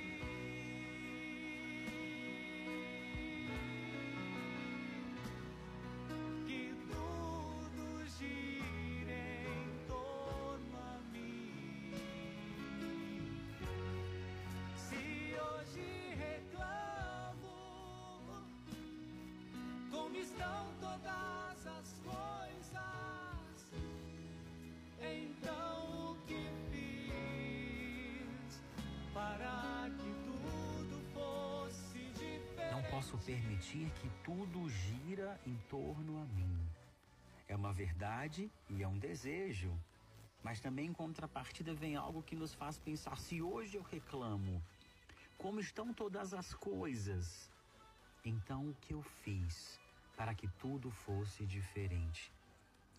posso 33.13 33.25
permitir 33.25 33.91
que 34.01 34.09
tudo 34.23 34.67
gira 34.67 35.39
em 35.45 35.55
torno 35.69 36.19
a 36.19 36.25
mim. 36.25 36.67
É 37.47 37.55
uma 37.55 37.71
verdade 37.71 38.49
e 38.67 38.81
é 38.81 38.87
um 38.87 38.97
desejo. 38.97 39.71
Mas 40.41 40.59
também 40.59 40.87
em 40.87 40.93
contrapartida 40.93 41.73
vem 41.75 41.95
algo 41.95 42.23
que 42.23 42.35
nos 42.35 42.55
faz 42.55 42.79
pensar: 42.79 43.17
se 43.17 43.39
hoje 43.39 43.77
eu 43.77 43.83
reclamo, 43.83 44.61
como 45.37 45.59
estão 45.59 45.93
todas 45.93 46.33
as 46.33 46.53
coisas, 46.55 47.49
então 48.25 48.69
o 48.69 48.75
que 48.81 48.93
eu 48.93 49.03
fiz 49.03 49.79
para 50.17 50.33
que 50.33 50.47
tudo 50.59 50.89
fosse 50.89 51.45
diferente? 51.45 52.31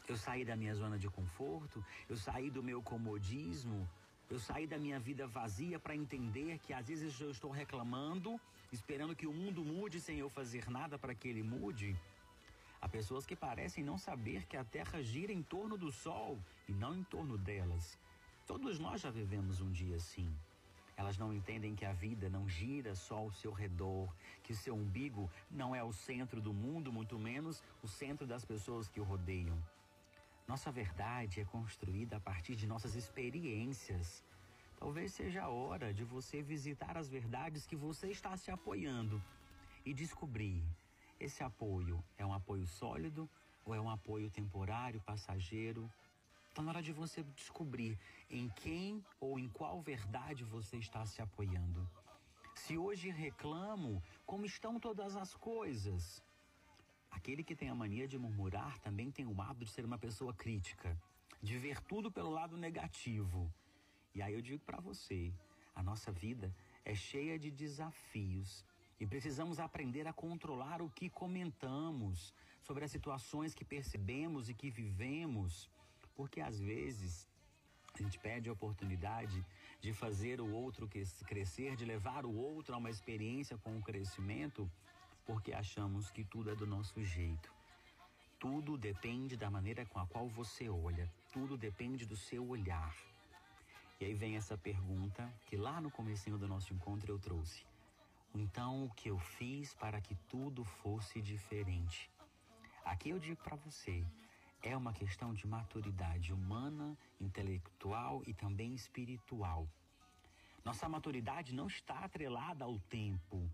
Eu 0.07 0.17
saí 0.17 0.45
da 0.45 0.55
minha 0.55 0.75
zona 0.75 0.97
de 0.97 1.09
conforto, 1.09 1.85
eu 2.09 2.17
saí 2.17 2.51
do 2.51 2.63
meu 2.63 2.81
comodismo, 2.83 3.89
eu 4.31 4.39
saí 4.39 4.67
da 4.67 4.79
minha 4.79 5.01
vida 5.01 5.27
vazia 5.27 5.79
para 5.79 5.97
entender 5.97 6.59
que 6.59 6.73
às 6.73 6.87
vezes 6.87 7.21
eu 7.21 7.31
estou 7.31 7.51
reclamando, 7.51 8.41
esperando 8.75 9.17
que 9.17 9.27
o 9.27 9.33
mundo 9.33 9.65
mude 9.65 10.01
sem 10.01 10.19
eu 10.19 10.29
fazer 10.29 10.69
nada 10.69 10.99
para 10.99 11.15
que 11.15 11.29
ele 11.29 11.43
mude. 11.43 11.97
Há 12.81 12.89
pessoas 12.89 13.25
que 13.25 13.37
parecem 13.37 13.83
não 13.83 13.97
saber 13.97 14.47
que 14.47 14.57
a 14.57 14.65
Terra 14.65 15.03
gira 15.03 15.33
em 15.33 15.43
torno 15.43 15.79
do 15.79 15.91
Sol 15.91 16.39
e 16.69 16.73
não 16.73 16.95
em 16.95 17.05
torno 17.05 17.39
delas. 17.39 17.99
Todos 18.47 18.79
nós 18.79 19.01
já 19.01 19.11
vivemos 19.11 19.61
um 19.61 19.71
dia 19.71 19.97
assim. 19.97 20.31
Elas 20.97 21.17
não 21.17 21.33
entendem 21.33 21.75
que 21.75 21.85
a 21.85 21.93
vida 21.93 22.29
não 22.29 22.49
gira 22.49 22.95
só 22.95 23.17
ao 23.17 23.33
seu 23.33 23.53
redor, 23.53 24.13
que 24.43 24.55
seu 24.55 24.75
umbigo 24.75 25.31
não 25.51 25.75
é 25.75 25.83
o 25.83 25.93
centro 25.93 26.41
do 26.41 26.53
mundo, 26.53 26.93
muito 26.93 27.19
menos 27.19 27.63
o 27.83 27.89
centro 27.89 28.27
das 28.27 28.45
pessoas 28.45 28.89
que 28.89 29.01
o 29.01 29.05
rodeiam. 29.05 29.59
Nossa 30.47 30.71
verdade 30.71 31.41
é 31.41 31.45
construída 31.45 32.17
a 32.17 32.21
partir 32.21 32.55
de 32.55 32.67
nossas 32.67 32.95
experiências. 32.95 34.23
Talvez 34.77 35.13
seja 35.13 35.45
a 35.45 35.49
hora 35.49 35.93
de 35.93 36.05
você 36.05 36.43
visitar 36.43 36.97
as 36.97 37.09
verdades 37.09 37.67
que 37.67 37.77
você 37.77 38.09
está 38.11 38.37
se 38.37 38.51
apoiando 38.51 39.23
e 39.85 39.95
descobrir 39.95 40.63
esse 41.19 41.43
apoio 41.43 42.05
é 42.19 42.27
um 42.27 42.33
apoio 42.33 42.67
sólido 42.67 43.29
ou 43.65 43.75
é 43.75 43.81
um 43.81 43.89
apoio 43.89 44.31
temporário, 44.31 45.01
passageiro. 45.01 45.91
Está 46.49 46.63
na 46.63 46.71
hora 46.71 46.83
de 46.83 46.93
você 46.93 47.23
descobrir 47.23 47.99
em 48.29 48.49
quem 48.49 49.05
ou 49.19 49.39
em 49.39 49.49
qual 49.49 49.81
verdade 49.81 50.45
você 50.45 50.77
está 50.77 51.07
se 51.07 51.23
apoiando. 51.23 51.89
Se 52.55 52.77
hoje 52.77 53.11
reclamo, 53.11 54.03
como 54.27 54.45
estão 54.45 54.79
todas 54.79 55.17
as 55.17 55.35
coisas? 55.35 56.23
Aquele 57.11 57.43
que 57.43 57.57
tem 57.57 57.69
a 57.69 57.75
mania 57.75 58.07
de 58.07 58.19
murmurar 58.19 58.79
também 58.81 59.11
tem 59.11 59.27
o 59.27 59.41
hábito 59.41 59.65
de 59.65 59.71
ser 59.71 59.85
uma 59.85 59.99
pessoa 59.99 60.35
crítica, 60.35 60.97
de 61.43 61.57
ver 61.59 61.81
tudo 61.81 62.11
pelo 62.11 62.31
lado 62.31 62.57
negativo. 62.57 63.53
E 64.15 64.23
aí 64.23 64.33
eu 64.33 64.41
digo 64.41 64.63
para 64.65 64.81
você, 64.81 65.33
a 65.75 65.83
nossa 65.83 66.13
vida 66.13 66.55
é 66.85 66.95
cheia 66.95 67.39
de 67.39 67.51
desafios 67.51 68.65
e 69.01 69.07
precisamos 69.07 69.59
aprender 69.59 70.07
a 70.07 70.13
controlar 70.13 70.81
o 70.81 70.89
que 70.89 71.11
comentamos 71.11 72.33
sobre 72.63 72.85
as 72.85 72.91
situações 72.91 73.55
que 73.55 73.65
percebemos 73.65 74.49
e 74.49 74.55
que 74.55 74.71
vivemos, 74.71 75.69
porque 76.15 76.41
às 76.41 76.61
vezes 76.61 77.29
a 77.93 78.03
gente 78.03 78.19
perde 78.19 78.49
a 78.49 78.53
oportunidade 78.53 79.45
de 79.81 79.93
fazer 79.93 80.41
o 80.41 80.51
outro 80.53 80.89
crescer, 81.27 81.77
de 81.77 81.85
levar 81.85 82.25
o 82.25 82.35
outro 82.35 82.75
a 82.75 82.79
uma 82.79 82.91
experiência 82.91 83.59
com 83.59 83.77
o 83.77 83.83
crescimento, 83.83 84.71
porque 85.27 85.53
achamos 85.53 86.11
que 86.11 86.25
tudo 86.25 86.51
é 86.51 86.55
do 86.55 86.67
nosso 86.67 87.03
jeito. 87.05 87.53
Tudo 88.39 88.77
depende 88.79 89.37
da 89.37 89.51
maneira 89.51 89.85
com 89.87 89.99
a 89.99 90.07
qual 90.07 90.29
você 90.29 90.69
olha, 90.69 91.11
tudo 91.33 91.57
depende 91.57 92.07
do 92.07 92.17
seu 92.17 92.47
olhar. 92.49 92.95
E 94.01 94.05
aí 94.05 94.15
vem 94.15 94.37
essa 94.37 94.59
pergunta 94.59 95.33
que 95.47 95.57
lá 95.57 95.81
no 95.81 95.91
comecinho 95.91 96.37
do 96.37 96.49
nosso 96.49 96.73
encontro 96.75 97.13
eu 97.13 97.19
trouxe. 97.19 97.65
Então, 98.35 98.85
o 98.85 98.91
que 98.91 99.09
eu 99.09 99.19
fiz 99.19 99.73
para 99.75 100.01
que 100.01 100.17
tudo 100.29 100.65
fosse 100.65 101.23
diferente? 101.23 102.11
Aqui 102.85 103.11
eu 103.11 103.19
digo 103.19 103.41
para 103.43 103.57
você, 103.57 104.05
é 104.61 104.77
uma 104.77 104.93
questão 104.93 105.33
de 105.33 105.47
maturidade 105.47 106.33
humana, 106.33 106.99
intelectual 107.21 108.23
e 108.27 108.35
também 108.35 108.75
espiritual. 108.75 109.69
Nossa 110.65 110.89
maturidade 110.89 111.55
não 111.55 111.69
está 111.69 112.01
atrelada 112.01 112.65
ao 112.65 112.79
tempo. 112.81 113.49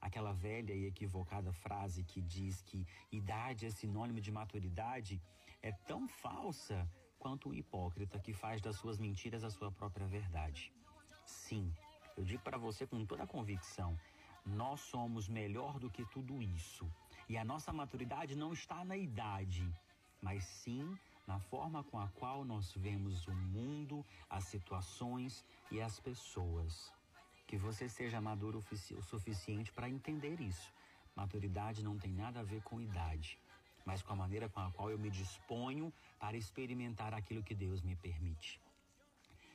Aquela 0.00 0.32
velha 0.32 0.72
e 0.72 0.86
equivocada 0.86 1.52
frase 1.52 2.04
que 2.04 2.20
diz 2.20 2.62
que 2.62 2.86
idade 3.10 3.66
é 3.66 3.70
sinônimo 3.70 4.20
de 4.20 4.30
maturidade 4.30 5.20
é 5.62 5.72
tão 5.72 6.06
falsa 6.06 6.88
quanto 7.20 7.50
o 7.50 7.54
hipócrita 7.54 8.18
que 8.18 8.32
faz 8.32 8.60
das 8.60 8.76
suas 8.76 8.98
mentiras 8.98 9.44
a 9.44 9.50
sua 9.50 9.70
própria 9.70 10.06
verdade. 10.06 10.72
Sim, 11.24 11.72
eu 12.16 12.24
digo 12.24 12.42
para 12.42 12.58
você 12.58 12.86
com 12.86 13.04
toda 13.04 13.22
a 13.24 13.32
convicção, 13.34 13.96
nós 14.44 14.80
somos 14.80 15.28
melhor 15.28 15.78
do 15.78 15.90
que 15.90 16.04
tudo 16.06 16.42
isso. 16.42 16.90
E 17.28 17.36
a 17.36 17.44
nossa 17.44 17.72
maturidade 17.72 18.34
não 18.34 18.52
está 18.52 18.84
na 18.84 18.96
idade, 18.96 19.64
mas 20.20 20.42
sim 20.44 20.98
na 21.26 21.38
forma 21.38 21.84
com 21.84 21.98
a 21.98 22.08
qual 22.08 22.44
nós 22.44 22.72
vemos 22.72 23.26
o 23.28 23.32
mundo, 23.32 24.04
as 24.28 24.44
situações 24.44 25.44
e 25.70 25.80
as 25.80 26.00
pessoas. 26.00 26.92
Que 27.46 27.56
você 27.56 27.88
seja 27.88 28.20
maduro 28.20 28.58
o 28.58 29.02
suficiente 29.02 29.70
para 29.72 29.88
entender 29.88 30.40
isso. 30.40 30.72
Maturidade 31.14 31.84
não 31.84 31.98
tem 31.98 32.12
nada 32.12 32.40
a 32.40 32.42
ver 32.42 32.62
com 32.62 32.80
idade, 32.80 33.38
mas 33.84 34.02
com 34.02 34.12
a 34.12 34.16
maneira 34.16 34.48
com 34.48 34.60
a 34.60 34.70
qual 34.72 34.90
eu 34.90 34.98
me 34.98 35.10
disponho 35.10 35.92
para 36.18 36.36
experimentar 36.36 37.14
aquilo 37.14 37.42
que 37.42 37.54
Deus 37.54 37.82
me 37.82 37.96
permite. 37.96 38.60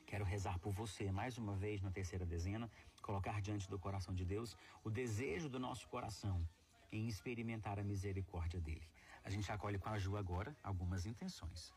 Quero 0.06 0.24
rezar 0.24 0.58
por 0.60 0.72
você 0.72 1.10
mais 1.10 1.36
uma 1.36 1.56
vez 1.56 1.82
na 1.82 1.90
terceira 1.90 2.24
dezena, 2.24 2.70
colocar 3.02 3.40
diante 3.40 3.68
do 3.68 3.78
coração 3.78 4.14
de 4.14 4.24
Deus 4.24 4.56
o 4.84 4.90
desejo 4.90 5.48
do 5.48 5.58
nosso 5.58 5.88
coração 5.88 6.48
em 6.92 7.08
experimentar 7.08 7.78
a 7.78 7.84
misericórdia 7.84 8.60
dele. 8.60 8.88
A 9.24 9.30
gente 9.30 9.50
acolhe 9.50 9.78
com 9.78 9.88
a 9.88 9.98
Ju 9.98 10.16
agora 10.16 10.56
algumas 10.62 11.06
intenções. 11.06 11.74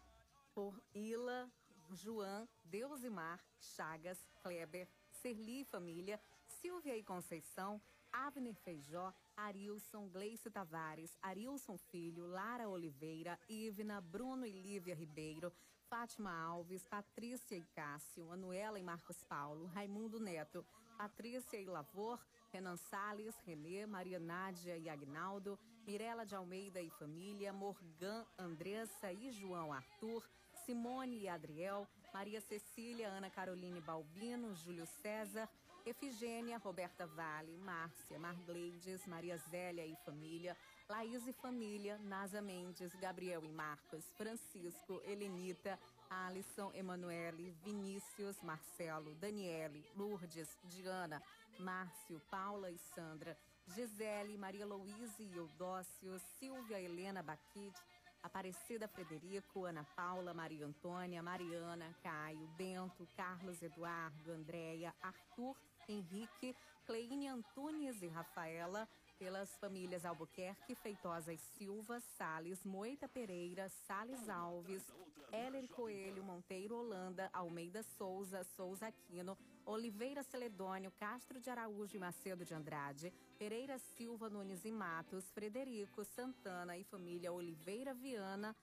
Por 0.54 0.80
Ila, 0.94 1.50
João, 1.92 2.48
Deusimar, 2.64 3.40
Chagas, 3.60 4.24
Kleber, 4.44 4.88
Serli 5.12 5.62
e 5.62 5.66
família, 5.66 6.20
Silvia 6.48 6.96
e 6.96 7.04
Conceição, 7.04 7.82
Avner 8.12 8.56
Feijó, 8.56 9.14
Arilson, 9.36 10.08
Gleice 10.10 10.50
Tavares, 10.50 11.18
Arilson 11.22 11.78
Filho, 11.78 12.28
Lara 12.28 12.68
Oliveira, 12.68 13.40
Ivna, 13.48 14.02
Bruno 14.02 14.46
e 14.46 14.52
Lívia 14.52 14.96
Ribeiro, 14.96 15.52
Fátima 15.90 16.32
Alves, 16.32 16.86
Patrícia 16.86 17.56
e 17.56 17.64
Cássio, 17.74 18.32
Anuela 18.32 18.80
e 18.80 18.84
Marcos 18.84 19.24
Paulo, 19.24 19.66
Raimundo 19.68 20.20
Neto, 20.20 20.66
Patrícia 20.98 21.58
e 21.58 21.66
Lavor, 21.66 22.20
Renan 22.52 22.78
Salles, 22.78 23.36
Renê, 23.46 23.86
Maria 23.86 24.20
Nádia 24.20 24.78
e 24.78 24.90
Agnaldo, 24.90 25.58
Mirela 25.86 26.26
de 26.26 26.36
Almeida 26.36 26.82
e 26.82 26.90
família, 26.92 27.52
Morgan, 27.52 28.26
Andressa 28.38 29.12
e 29.12 29.32
João 29.32 29.74
Arthur, 29.74 30.24
Simone 30.66 31.20
e 31.20 31.28
Adriel, 31.28 31.88
Maria 32.14 32.42
Cecília, 32.42 33.08
Ana 33.08 33.30
Caroline 33.30 33.82
Balbino, 33.82 34.54
Júlio 34.54 34.86
César, 34.86 35.50
Efigênia, 35.86 36.58
Roberta 36.58 37.06
Vale, 37.08 37.58
Márcia, 37.58 38.20
Margleides, 38.20 39.06
Maria 39.08 39.38
Zélia 39.38 39.86
e 39.86 39.96
família, 40.06 40.56
Laís 40.88 41.26
e 41.28 41.34
família, 41.34 41.98
Nasa 42.00 42.42
Mendes, 42.42 42.94
Gabriel 42.96 43.44
e 43.44 43.50
Marcos, 43.50 44.06
Francisco, 44.18 45.02
Helenita, 45.06 45.80
Alisson, 46.10 46.72
Emanuele, 46.74 47.52
Vinícius, 47.64 48.42
Marcelo, 48.42 49.14
Daniele, 49.16 49.86
Lourdes, 49.96 50.58
Diana, 50.64 51.22
Márcio, 51.60 52.20
Paula 52.32 52.72
e 52.72 52.78
Sandra, 52.78 53.38
Gisele, 53.76 54.38
Maria 54.38 54.66
Louise 54.66 55.24
e 55.24 55.36
Eudócio, 55.36 56.20
Silvia 56.40 56.82
Helena 56.82 57.22
Baquite, 57.22 57.80
Aparecida 58.22 58.88
Frederico, 58.88 59.66
Ana 59.66 59.86
Paula, 59.96 60.34
Maria 60.34 60.66
Antônia, 60.66 61.24
Mariana, 61.24 61.96
Caio, 62.04 62.48
Bento, 62.58 63.08
Carlos 63.16 63.62
Eduardo, 63.62 64.32
Andréia, 64.32 64.94
Arthur, 65.02 65.56
Henrique, 65.88 66.56
Cleine 66.86 67.28
Antunes 67.28 68.02
e 68.02 68.08
Rafaela, 68.08 68.88
pelas 69.18 69.56
famílias 69.58 70.06
Albuquerque, 70.06 70.76
Feitosa 70.76 71.34
e 71.34 71.38
Silva, 71.38 72.00
Sales, 72.00 72.64
Moita 72.64 73.08
Pereira, 73.08 73.70
Sales 73.70 74.30
Alves, 74.30 74.84
Heller 75.32 75.68
Coelho, 75.68 76.24
Monteiro 76.24 76.76
Holanda, 76.78 77.30
Almeida 77.34 77.84
Souza, 77.84 78.44
Souza 78.44 78.88
Aquino, 78.88 79.38
Oliveira 79.66 80.24
Celedônio, 80.24 80.92
Castro 80.92 81.40
de 81.40 81.50
Araújo 81.50 81.96
e 81.96 82.00
Macedo 82.00 82.46
de 82.46 82.54
Andrade, 82.54 83.14
Pereira 83.40 83.80
Silva 83.80 84.30
Nunes 84.30 84.66
e 84.66 84.72
Matos, 84.72 85.32
Frederico 85.32 86.04
Santana 86.04 86.78
e 86.78 86.84
família 86.84 87.32
Oliveira 87.32 87.94
Viana, 87.94 88.54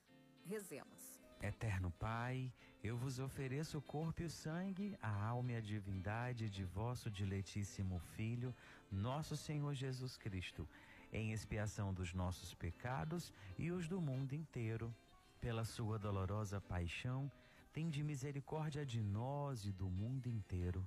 rezemos. 0.44 1.18
Eterno 1.40 1.90
Pai, 1.92 2.52
eu 2.84 2.94
vos 2.94 3.18
ofereço 3.18 3.78
o 3.78 3.80
corpo 3.80 4.20
e 4.20 4.26
o 4.26 4.30
sangue, 4.30 4.94
a 5.00 5.28
alma 5.28 5.52
e 5.52 5.56
a 5.56 5.62
divindade 5.62 6.50
de 6.50 6.62
vosso 6.62 7.10
diletíssimo 7.10 7.98
Filho, 8.14 8.54
nosso 8.92 9.34
Senhor 9.34 9.72
Jesus 9.72 10.18
Cristo, 10.18 10.68
em 11.10 11.32
expiação 11.32 11.94
dos 11.94 12.12
nossos 12.12 12.52
pecados 12.52 13.32
e 13.56 13.70
os 13.70 13.88
do 13.88 13.98
mundo 13.98 14.34
inteiro. 14.34 14.94
Pela 15.40 15.64
sua 15.64 15.98
dolorosa 15.98 16.60
paixão, 16.60 17.32
tende 17.72 18.04
misericórdia 18.04 18.84
de 18.84 19.02
nós 19.02 19.64
e 19.64 19.72
do 19.72 19.88
mundo 19.88 20.28
inteiro. 20.28 20.86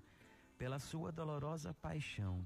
Pela 0.60 0.78
sua 0.78 1.12
dolorosa 1.12 1.74
paixão, 1.74 2.46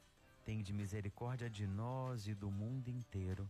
Tende 0.43 0.73
misericórdia 0.73 1.49
de 1.49 1.65
nós 1.67 2.27
e 2.27 2.33
do 2.33 2.49
mundo 2.49 2.89
inteiro, 2.89 3.49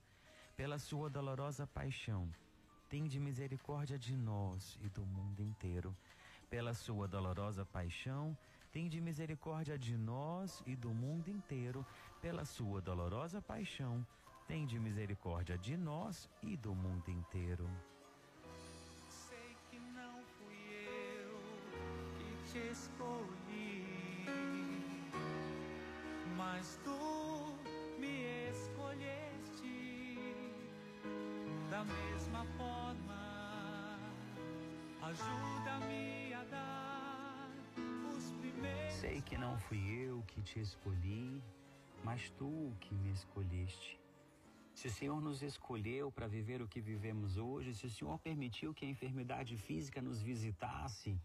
pela 0.56 0.78
sua 0.78 1.10
dolorosa 1.10 1.66
paixão. 1.66 2.30
Tende 2.90 3.20
misericórdia 3.20 3.98
de 3.98 4.16
nós 4.16 4.78
e 4.82 4.90
do 4.90 5.06
mundo 5.06 5.42
inteiro, 5.42 5.96
pela 6.50 6.74
sua 6.74 7.08
dolorosa 7.08 7.66
paixão 7.66 8.38
Tende 8.72 9.02
misericórdia 9.02 9.78
de 9.78 9.98
nós 9.98 10.64
e 10.66 10.78
do 10.78 10.94
mundo 10.94 11.28
inteiro, 11.30 11.86
pela 12.22 12.46
sua 12.46 12.80
dolorosa 12.82 13.42
paixão. 13.42 14.06
Tende 14.48 14.80
misericórdia 14.80 15.58
de 15.58 15.76
nós 15.76 16.30
e 16.42 16.56
do 16.56 16.74
mundo 16.74 17.12
inteiro. 17.12 17.70
Sei 19.10 19.58
que 19.70 19.78
não 19.78 20.24
fui 20.38 20.56
eu 21.20 21.36
que 22.18 22.50
te 22.50 22.72
escolhi, 22.72 23.81
mas 26.42 26.80
tu 26.84 27.02
me 28.02 28.16
escolheste 28.50 29.76
da 31.70 31.84
mesma 31.84 32.44
forma. 32.58 33.22
Ajuda-me 35.10 36.34
a 36.34 36.44
dar 36.46 37.50
Sei 39.02 39.22
que 39.22 39.38
não 39.38 39.58
fui 39.66 39.84
eu 40.08 40.24
que 40.28 40.42
te 40.42 40.60
escolhi, 40.60 41.42
mas 42.04 42.30
tu 42.32 42.74
que 42.80 42.94
me 42.96 43.12
escolheste. 43.12 44.00
Se 44.74 44.88
o 44.88 44.92
Senhor 44.92 45.22
nos 45.22 45.44
escolheu 45.44 46.12
para 46.12 46.28
viver 46.28 46.60
o 46.62 46.68
que 46.68 46.82
vivemos 46.82 47.38
hoje, 47.38 47.76
se 47.76 47.86
o 47.86 47.90
Senhor 47.90 48.18
permitiu 48.20 48.74
que 48.74 48.86
a 48.86 48.90
enfermidade 48.90 49.56
física 49.58 50.02
nos 50.02 50.22
visitasse, 50.22 51.20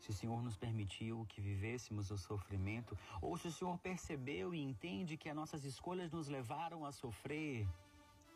se 0.00 0.10
o 0.10 0.12
Senhor 0.12 0.42
nos 0.42 0.56
permitiu 0.56 1.26
que 1.28 1.40
vivêssemos 1.40 2.10
o 2.10 2.18
sofrimento, 2.18 2.98
ou 3.22 3.36
se 3.36 3.48
o 3.48 3.52
Senhor 3.52 3.78
percebeu 3.78 4.54
e 4.54 4.60
entende 4.60 5.16
que 5.16 5.28
as 5.28 5.36
nossas 5.36 5.64
escolhas 5.64 6.10
nos 6.10 6.26
levaram 6.26 6.84
a 6.84 6.90
sofrer, 6.90 7.68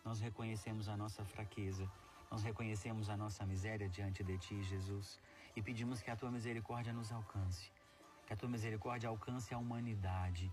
nós 0.04 0.20
reconhecemos 0.20 0.88
a 0.88 0.96
nossa 0.96 1.24
fraqueza, 1.24 1.90
nós 2.30 2.42
reconhecemos 2.42 3.08
a 3.08 3.16
nossa 3.16 3.44
miséria 3.44 3.88
diante 3.88 4.22
de 4.22 4.38
Ti, 4.38 4.62
Jesus, 4.62 5.18
e 5.56 5.62
pedimos 5.62 6.00
que 6.02 6.10
a 6.10 6.16
Tua 6.16 6.30
misericórdia 6.30 6.92
nos 6.92 7.10
alcance 7.10 7.72
que 8.26 8.32
a 8.32 8.36
tua 8.36 8.48
misericórdia 8.48 9.08
alcance 9.08 9.52
a 9.52 9.58
humanidade, 9.58 10.50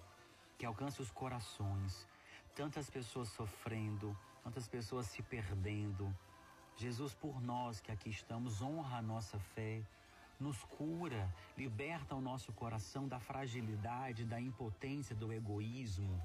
que 0.57 0.66
alcance 0.66 1.01
os 1.01 1.12
corações. 1.12 2.07
Tantas 2.53 2.89
pessoas 2.89 3.30
sofrendo, 3.30 4.18
tantas 4.43 4.68
pessoas 4.68 5.05
se 5.07 5.22
perdendo. 5.24 6.14
Jesus, 6.76 7.14
por 7.14 7.41
nós 7.41 7.80
que 7.80 7.91
aqui 7.91 8.09
estamos, 8.09 8.62
honra 8.62 8.97
a 8.97 9.01
nossa 9.01 9.39
fé, 9.39 9.82
nos 10.41 10.63
cura, 10.63 11.31
liberta 11.55 12.15
o 12.15 12.21
nosso 12.21 12.51
coração 12.51 13.07
da 13.07 13.19
fragilidade, 13.19 14.25
da 14.25 14.41
impotência, 14.41 15.15
do 15.15 15.31
egoísmo 15.31 16.19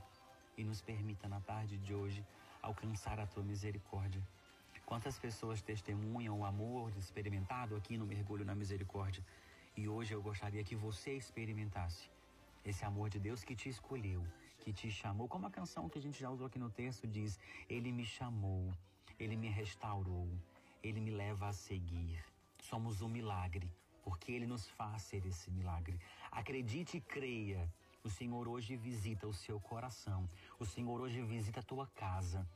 e 0.56 0.64
nos 0.64 0.80
permita 0.80 1.28
na 1.28 1.40
tarde 1.40 1.76
de 1.76 1.94
hoje 1.94 2.24
alcançar 2.62 3.20
a 3.20 3.26
tua 3.26 3.42
misericórdia. 3.42 4.22
Quantas 4.86 5.18
pessoas 5.18 5.60
testemunham 5.60 6.40
o 6.40 6.44
amor 6.46 6.90
experimentado 6.96 7.76
aqui 7.76 7.98
no 7.98 8.06
mergulho 8.06 8.44
na 8.44 8.54
misericórdia? 8.54 9.22
E 9.76 9.86
hoje 9.86 10.14
eu 10.14 10.22
gostaria 10.22 10.64
que 10.64 10.74
você 10.74 11.12
experimentasse 11.12 12.08
esse 12.64 12.84
amor 12.84 13.10
de 13.10 13.18
Deus 13.18 13.44
que 13.44 13.54
te 13.54 13.68
escolheu, 13.68 14.24
que 14.60 14.72
te 14.72 14.90
chamou. 14.90 15.28
Como 15.28 15.46
a 15.46 15.50
canção 15.50 15.88
que 15.88 15.98
a 15.98 16.02
gente 16.02 16.18
já 16.18 16.30
usou 16.30 16.46
aqui 16.46 16.58
no 16.58 16.70
texto 16.70 17.06
diz: 17.06 17.38
Ele 17.68 17.92
me 17.92 18.06
chamou, 18.06 18.72
ele 19.18 19.36
me 19.36 19.48
restaurou, 19.48 20.28
ele 20.82 21.00
me 21.00 21.10
leva 21.10 21.48
a 21.48 21.52
seguir. 21.52 22.24
Somos 22.62 23.02
um 23.02 23.08
milagre, 23.08 23.68
porque 24.06 24.30
ele 24.30 24.46
nos 24.46 24.64
faz 24.68 25.02
ser 25.02 25.26
esse 25.26 25.50
milagre. 25.50 25.98
Acredite 26.30 26.98
e 26.98 27.00
creia. 27.00 27.68
O 28.04 28.08
Senhor 28.08 28.46
hoje 28.46 28.76
visita 28.76 29.26
o 29.26 29.34
seu 29.34 29.58
coração. 29.58 30.30
O 30.60 30.64
Senhor 30.64 31.00
hoje 31.00 31.20
visita 31.22 31.58
a 31.58 31.68
tua 31.70 31.88
casa. 31.88 32.48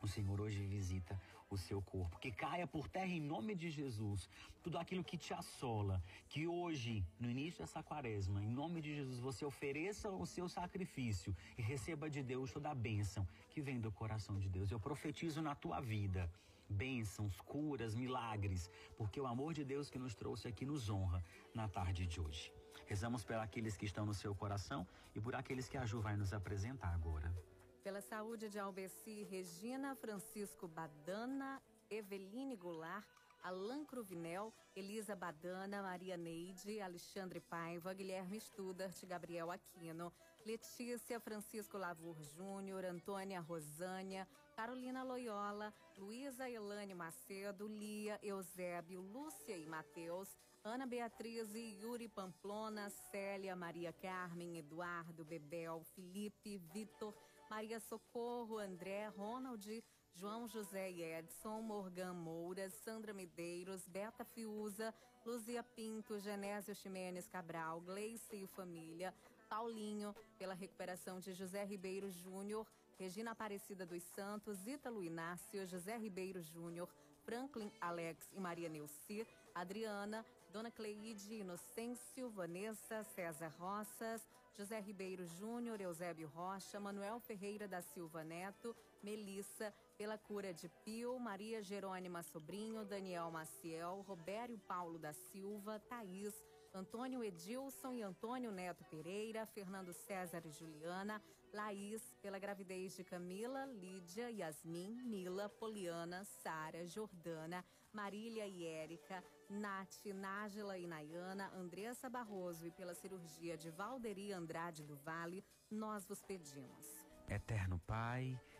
O 0.00 0.08
Senhor 0.08 0.40
hoje 0.40 0.64
visita 0.64 1.20
o 1.50 1.58
seu 1.58 1.82
corpo. 1.82 2.18
Que 2.18 2.30
caia 2.30 2.66
por 2.66 2.88
terra 2.88 3.12
em 3.12 3.20
nome 3.20 3.54
de 3.54 3.68
Jesus 3.68 4.30
tudo 4.62 4.78
aquilo 4.78 5.04
que 5.04 5.18
te 5.18 5.34
assola. 5.34 6.02
Que 6.30 6.46
hoje, 6.46 7.04
no 7.20 7.28
início 7.28 7.60
dessa 7.60 7.82
quaresma, 7.82 8.42
em 8.42 8.48
nome 8.48 8.80
de 8.80 8.94
Jesus, 8.94 9.18
você 9.18 9.44
ofereça 9.44 10.10
o 10.10 10.24
seu 10.24 10.48
sacrifício 10.48 11.36
e 11.58 11.60
receba 11.60 12.08
de 12.08 12.22
Deus 12.22 12.50
toda 12.50 12.70
a 12.70 12.74
bênção 12.74 13.28
que 13.50 13.60
vem 13.60 13.78
do 13.78 13.92
coração 13.92 14.38
de 14.38 14.48
Deus. 14.48 14.70
Eu 14.70 14.80
profetizo 14.80 15.42
na 15.42 15.54
tua 15.54 15.80
vida 15.80 16.30
bênçãos, 16.68 17.40
curas, 17.40 17.94
milagres, 17.94 18.70
porque 18.96 19.20
o 19.20 19.26
amor 19.26 19.54
de 19.54 19.64
Deus 19.64 19.88
que 19.90 19.98
nos 19.98 20.14
trouxe 20.14 20.48
aqui 20.48 20.64
nos 20.64 20.88
honra 20.88 21.24
na 21.54 21.68
tarde 21.68 22.06
de 22.06 22.20
hoje. 22.20 22.52
Rezamos 22.86 23.24
por 23.24 23.36
aqueles 23.36 23.76
que 23.76 23.86
estão 23.86 24.06
no 24.06 24.14
seu 24.14 24.34
coração 24.34 24.86
e 25.14 25.20
por 25.20 25.34
aqueles 25.34 25.68
que 25.68 25.76
a 25.76 25.84
Ju 25.84 26.00
vai 26.00 26.16
nos 26.16 26.32
apresentar 26.32 26.94
agora. 26.94 27.34
Pela 27.82 28.00
saúde 28.00 28.48
de 28.48 28.58
Albeci, 28.58 29.24
Regina 29.24 29.94
Francisco 29.94 30.66
Badana, 30.66 31.62
Eveline 31.90 32.56
Goulart, 32.56 33.06
Alain 33.42 33.84
Cruvinel, 33.84 34.52
Elisa 34.74 35.14
Badana, 35.14 35.82
Maria 35.82 36.16
Neide, 36.16 36.80
Alexandre 36.80 37.40
Paiva, 37.40 37.94
Guilherme 37.94 38.40
Studart, 38.40 39.04
Gabriel 39.06 39.50
Aquino, 39.50 40.12
Letícia 40.44 41.20
Francisco 41.20 41.76
Lavur 41.76 42.16
Júnior, 42.36 42.84
Antônia 42.84 43.40
Rosânia, 43.40 44.26
Carolina 44.56 45.02
Loyola, 45.02 45.72
Luísa 45.98 46.48
Elane 46.48 46.94
Macedo, 46.94 47.66
Lia, 47.68 48.18
Eusébio, 48.22 49.00
Lúcia 49.00 49.56
e 49.56 49.66
Matheus, 49.66 50.28
Ana 50.64 50.86
Beatriz 50.86 51.54
e 51.54 51.78
Yuri 51.80 52.08
Pamplona, 52.08 52.90
Célia, 53.10 53.54
Maria 53.54 53.92
Carmen, 53.92 54.58
Eduardo, 54.58 55.24
Bebel, 55.24 55.84
Felipe, 55.94 56.58
Vitor, 56.72 57.14
Maria 57.48 57.78
Socorro, 57.80 58.58
André, 58.58 59.08
Ronald, 59.08 59.82
João 60.14 60.48
José 60.48 60.90
e 60.90 61.02
Edson, 61.02 61.62
Morgan 61.62 62.12
Moura, 62.12 62.68
Sandra 62.70 63.14
Medeiros, 63.14 63.86
Beta 63.86 64.24
Fiuza, 64.24 64.92
Luzia 65.24 65.62
Pinto, 65.62 66.18
Genésio 66.18 66.74
Ximenes 66.74 67.28
Cabral, 67.28 67.80
Gleice 67.80 68.36
e 68.36 68.46
família, 68.46 69.14
Paulinho, 69.48 70.14
pela 70.38 70.54
recuperação 70.54 71.18
de 71.18 71.32
José 71.32 71.64
Ribeiro 71.64 72.10
Júnior, 72.10 72.66
Regina 72.98 73.30
Aparecida 73.30 73.86
dos 73.86 74.02
Santos, 74.02 74.66
Ítalo 74.66 75.02
Inácio, 75.02 75.66
José 75.66 75.96
Ribeiro 75.96 76.42
Júnior, 76.42 76.88
Franklin 77.24 77.70
Alex 77.80 78.28
e 78.32 78.40
Maria 78.40 78.68
Neuci, 78.68 79.26
Adriana, 79.54 80.24
Dona 80.52 80.70
Cleide 80.70 81.34
Inocêncio, 81.34 82.30
Vanessa, 82.30 83.04
César 83.04 83.52
Roças, 83.58 84.26
José 84.56 84.80
Ribeiro 84.80 85.24
Júnior, 85.26 85.80
Eusébio 85.80 86.28
Rocha, 86.28 86.80
Manuel 86.80 87.20
Ferreira 87.20 87.68
da 87.68 87.80
Silva 87.80 88.24
Neto, 88.24 88.74
Melissa, 89.02 89.72
pela 89.96 90.18
cura 90.18 90.52
de 90.52 90.68
Pio, 90.84 91.18
Maria 91.18 91.62
Jerônima 91.62 92.22
Sobrinho, 92.22 92.84
Daniel 92.84 93.30
Maciel, 93.30 94.04
Robério 94.08 94.58
Paulo 94.66 94.98
da 94.98 95.12
Silva, 95.12 95.78
Thaís, 95.88 96.34
Antônio 96.78 97.24
Edilson 97.24 97.92
e 97.92 98.02
Antônio 98.02 98.52
Neto 98.52 98.84
Pereira, 98.84 99.44
Fernando 99.46 99.92
César 99.92 100.46
e 100.46 100.52
Juliana, 100.52 101.20
Laís, 101.52 102.14
pela 102.22 102.38
gravidez 102.38 102.94
de 102.94 103.02
Camila, 103.02 103.66
Lídia, 103.66 104.30
Yasmin, 104.30 104.94
Nila, 105.02 105.48
Poliana, 105.48 106.24
Sara, 106.24 106.86
Jordana, 106.86 107.64
Marília 107.92 108.46
e 108.46 108.64
Érica, 108.64 109.24
Nath, 109.50 110.06
Nájila 110.14 110.78
e 110.78 110.86
Nayana, 110.86 111.50
Andressa 111.52 112.08
Barroso 112.08 112.64
e 112.64 112.70
pela 112.70 112.94
cirurgia 112.94 113.56
de 113.56 113.70
Valderi 113.70 114.32
Andrade 114.32 114.84
do 114.84 114.96
Vale, 114.96 115.44
nós 115.68 116.06
vos 116.06 116.22
pedimos. 116.22 116.86
Eterno 117.28 117.80
Pai, 117.86 118.40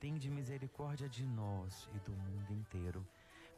tende 0.00 0.30
misericórdia 0.30 1.08
de 1.08 1.24
nós 1.24 1.88
e 1.94 1.98
do 2.00 2.12
mundo 2.12 2.52
inteiro. 2.52 3.06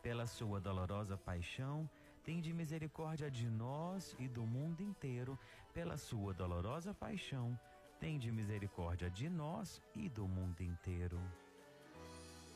Pela 0.02 0.26
sua 0.26 0.60
dolorosa 0.60 1.16
paixão, 1.16 1.88
tende 2.24 2.52
misericórdia 2.52 3.30
de 3.30 3.48
nós 3.48 4.14
e 4.18 4.28
do 4.28 4.46
mundo 4.46 4.80
inteiro. 4.80 5.38
Pela 5.72 5.96
sua 5.96 6.32
dolorosa 6.32 6.94
paixão, 6.94 7.58
tende 7.98 8.30
misericórdia 8.30 9.10
de 9.10 9.28
nós 9.28 9.82
e 9.94 10.08
do 10.08 10.26
mundo 10.26 10.60
inteiro. 10.62 11.20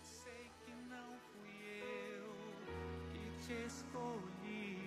Sei 0.03 0.51
que 0.65 0.75
não 0.89 1.19
fui 1.19 1.51
eu 2.17 2.33
que 3.11 3.47
te 3.47 3.53
escolhi, 3.67 4.79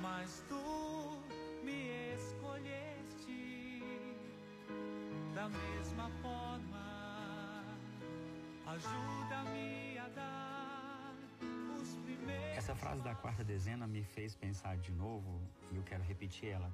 mas 0.00 0.44
tu 0.48 1.22
me 1.64 1.91
da 5.42 5.48
mesma 5.48 6.08
forma. 6.22 6.84
Ajuda-me 8.64 9.98
a 9.98 10.08
dar 10.08 11.14
os 11.80 11.96
primeiros. 11.96 12.58
Essa 12.58 12.76
frase 12.76 13.02
da 13.02 13.14
quarta 13.16 13.42
dezena 13.42 13.88
me 13.88 14.04
fez 14.04 14.36
pensar 14.36 14.76
de 14.76 14.92
novo 14.92 15.40
e 15.72 15.76
eu 15.76 15.82
quero 15.82 16.04
repetir 16.04 16.50
ela. 16.50 16.72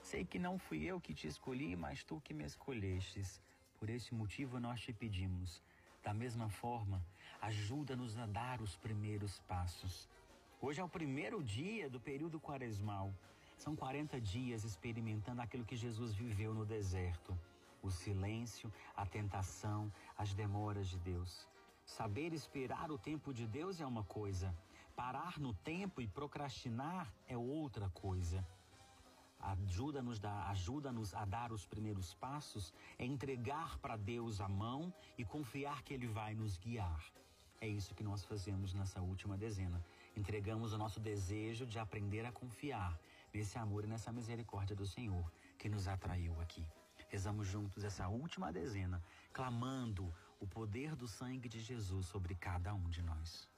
Sei 0.00 0.24
que 0.24 0.38
não 0.38 0.56
fui 0.56 0.84
eu 0.84 1.00
que 1.00 1.12
te 1.12 1.26
escolhi, 1.26 1.74
mas 1.74 2.04
tu 2.04 2.20
que 2.20 2.32
me 2.32 2.44
escolhestes. 2.44 3.40
Por 3.80 3.90
esse 3.90 4.14
motivo 4.14 4.60
nós 4.60 4.80
te 4.80 4.92
pedimos. 4.92 5.60
Da 6.00 6.14
mesma 6.14 6.48
forma, 6.48 7.04
ajuda-nos 7.42 8.16
a 8.16 8.26
dar 8.26 8.62
os 8.62 8.76
primeiros 8.76 9.40
passos. 9.40 10.08
Hoje 10.60 10.80
é 10.80 10.84
o 10.84 10.88
primeiro 10.88 11.42
dia 11.42 11.90
do 11.90 11.98
período 11.98 12.38
quaresmal. 12.38 13.12
São 13.56 13.74
40 13.74 14.20
dias 14.20 14.62
experimentando 14.62 15.42
aquilo 15.42 15.64
que 15.64 15.76
Jesus 15.76 16.14
viveu 16.14 16.54
no 16.54 16.64
deserto: 16.64 17.36
o 17.82 17.90
silêncio, 17.90 18.72
a 18.96 19.06
tentação, 19.06 19.92
as 20.16 20.32
demoras 20.34 20.88
de 20.88 20.98
Deus. 20.98 21.46
Saber 21.84 22.32
esperar 22.32 22.90
o 22.90 22.98
tempo 22.98 23.32
de 23.34 23.46
Deus 23.46 23.80
é 23.80 23.86
uma 23.86 24.04
coisa, 24.04 24.54
parar 24.94 25.38
no 25.38 25.52
tempo 25.54 26.00
e 26.00 26.06
procrastinar 26.06 27.12
é 27.26 27.36
outra 27.36 27.88
coisa. 27.90 28.46
Ajuda-nos 29.40 30.22
ajuda 30.24 30.92
a 31.14 31.24
dar 31.24 31.50
os 31.50 31.64
primeiros 31.64 32.12
passos, 32.14 32.74
é 32.98 33.06
entregar 33.06 33.78
para 33.78 33.96
Deus 33.96 34.40
a 34.40 34.48
mão 34.48 34.92
e 35.16 35.24
confiar 35.24 35.82
que 35.82 35.94
Ele 35.94 36.06
vai 36.06 36.34
nos 36.34 36.58
guiar. 36.58 37.02
É 37.60 37.66
isso 37.68 37.94
que 37.94 38.02
nós 38.02 38.24
fazemos 38.24 38.72
nessa 38.74 39.00
última 39.00 39.36
dezena. 39.36 39.82
Entregamos 40.16 40.72
o 40.72 40.78
nosso 40.78 41.00
desejo 41.00 41.66
de 41.66 41.78
aprender 41.78 42.24
a 42.24 42.32
confiar 42.32 42.98
nesse 43.32 43.58
amor 43.58 43.84
e 43.84 43.86
nessa 43.86 44.12
misericórdia 44.12 44.76
do 44.76 44.86
Senhor 44.86 45.30
que 45.58 45.68
nos 45.68 45.88
atraiu 45.88 46.38
aqui. 46.40 46.66
Rezamos 47.10 47.48
juntos 47.48 47.82
essa 47.82 48.06
última 48.06 48.52
dezena, 48.52 49.02
clamando 49.32 50.14
o 50.38 50.46
poder 50.46 50.94
do 50.94 51.08
sangue 51.08 51.48
de 51.48 51.60
Jesus 51.60 52.06
sobre 52.06 52.36
cada 52.36 52.72
um 52.72 52.88
de 52.88 53.02
nós. 53.02 53.48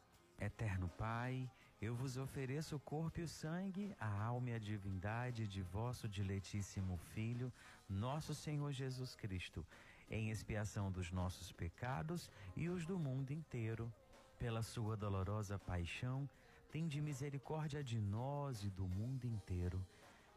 Eterno 0.41 0.89
Pai, 0.89 1.49
eu 1.79 1.95
vos 1.95 2.17
ofereço 2.17 2.77
o 2.77 2.81
corpo 2.81 3.21
e 3.21 3.25
o 3.25 3.29
sangue, 3.29 3.95
a 4.01 4.25
alma 4.25 4.49
e 4.49 4.55
a 4.55 4.59
divindade 4.59 5.47
de 5.47 5.61
vosso 5.61 6.09
diletíssimo 6.09 6.97
Filho, 7.13 7.53
nosso 7.87 8.35
Senhor 8.35 8.73
Jesus 8.73 9.15
Cristo, 9.15 9.67
em 10.11 10.31
expiação 10.31 10.91
dos 10.91 11.13
nossos 11.13 11.53
pecados 11.53 12.31
e 12.57 12.71
os 12.71 12.87
do 12.87 12.99
mundo 12.99 13.33
inteiro. 13.33 13.93
Pela 14.39 14.63
sua 14.63 14.97
dolorosa 14.97 15.59
paixão, 15.59 16.27
tende 16.71 17.03
misericórdia 17.03 17.85
de 17.85 18.01
nós 18.01 18.65
e 18.65 18.71
do 18.71 18.89
mundo 18.89 19.27
inteiro. 19.27 19.87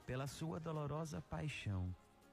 Pela 0.05 0.28
sua 0.28 0.59
dolorosa 0.59 1.22
paixão, 1.22 1.95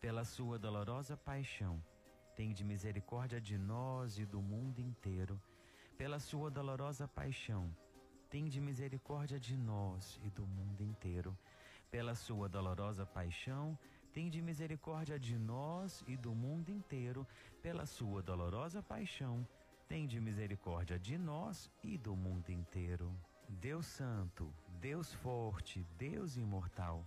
Pela 0.00 0.24
sua 0.24 0.58
dolorosa 0.58 1.16
paixão, 1.16 1.82
tende 2.34 2.64
misericórdia 2.64 3.40
de 3.40 3.58
nós 3.58 4.18
e 4.18 4.24
do 4.24 4.40
mundo 4.40 4.80
inteiro. 4.80 5.40
Pela 5.96 6.18
sua 6.18 6.50
dolorosa 6.50 7.06
paixão, 7.06 7.74
tende 8.28 8.60
misericórdia 8.60 9.38
de 9.38 9.56
nós 9.56 10.18
e 10.22 10.30
do 10.30 10.46
mundo 10.46 10.82
inteiro. 10.82 11.36
Pela 11.90 12.14
sua 12.14 12.48
dolorosa 12.48 13.04
paixão, 13.04 13.78
Tende 14.12 14.42
misericórdia 14.42 15.18
de 15.18 15.38
nós 15.38 16.02
e 16.08 16.16
do 16.16 16.34
mundo 16.34 16.70
inteiro, 16.70 17.24
pela 17.62 17.86
sua 17.86 18.20
dolorosa 18.20 18.82
paixão. 18.82 19.46
Tende 19.86 20.20
misericórdia 20.20 20.98
de 20.98 21.16
nós 21.16 21.70
e 21.82 21.96
do 21.96 22.16
mundo 22.16 22.50
inteiro. 22.50 23.14
Deus 23.48 23.86
Santo, 23.86 24.52
Deus 24.80 25.14
Forte, 25.14 25.86
Deus 25.96 26.36
Imortal, 26.36 27.06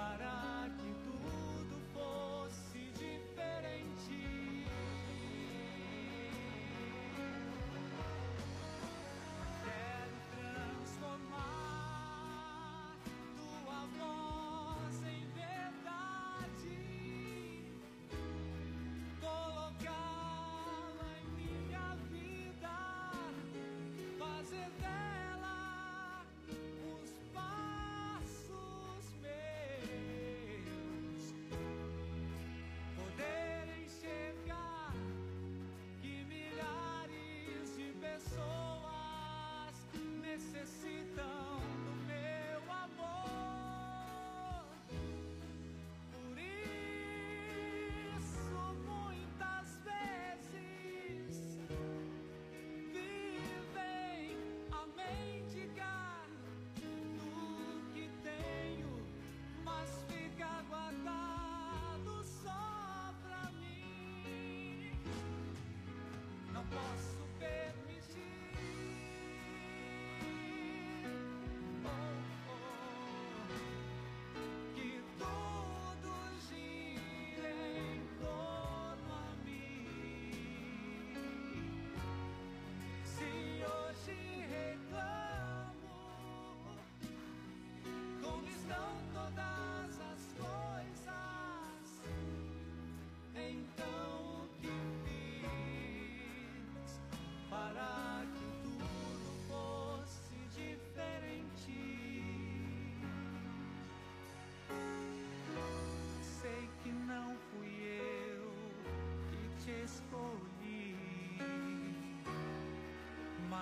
para 0.00 0.39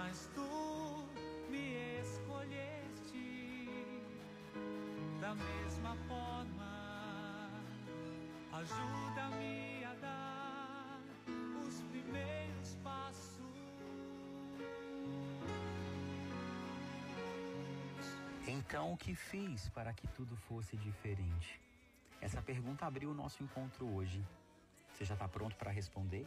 mas 0.08 0.30
tu 0.34 1.04
me 1.50 2.00
escolheste 2.00 3.68
da 5.20 5.34
mesma 5.34 5.94
forma. 6.08 7.50
Ajuda-me 8.52 9.84
a 9.84 9.94
dar 10.00 11.00
os 11.62 11.82
primeiros 11.92 12.74
passos. 12.82 13.44
Então, 18.46 18.94
o 18.94 18.96
que 18.96 19.14
fiz 19.14 19.68
para 19.68 19.92
que 19.92 20.08
tudo 20.08 20.34
fosse 20.36 20.74
diferente? 20.78 21.60
Essa 22.20 22.40
pergunta 22.40 22.86
abriu 22.86 23.10
o 23.10 23.14
nosso 23.14 23.42
encontro 23.42 23.86
hoje. 23.94 24.24
Você 24.94 25.04
já 25.04 25.14
está 25.14 25.28
pronto 25.28 25.54
para 25.56 25.70
responder? 25.70 26.26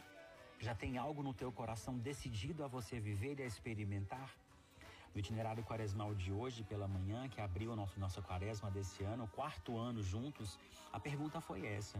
Já 0.62 0.76
tem 0.76 0.96
algo 0.96 1.24
no 1.24 1.34
teu 1.34 1.50
coração 1.50 1.98
decidido 1.98 2.64
a 2.64 2.68
você 2.68 3.00
viver 3.00 3.40
e 3.40 3.42
a 3.42 3.46
experimentar? 3.46 4.30
No 5.12 5.18
itinerário 5.18 5.64
quaresmal 5.64 6.14
de 6.14 6.30
hoje, 6.30 6.62
pela 6.62 6.86
manhã, 6.86 7.28
que 7.28 7.40
abriu 7.40 7.72
a 7.72 7.76
nossa 7.96 8.22
quaresma 8.22 8.70
desse 8.70 9.02
ano, 9.02 9.26
quarto 9.26 9.76
ano 9.76 10.00
juntos, 10.00 10.56
a 10.92 11.00
pergunta 11.00 11.40
foi 11.40 11.66
essa. 11.66 11.98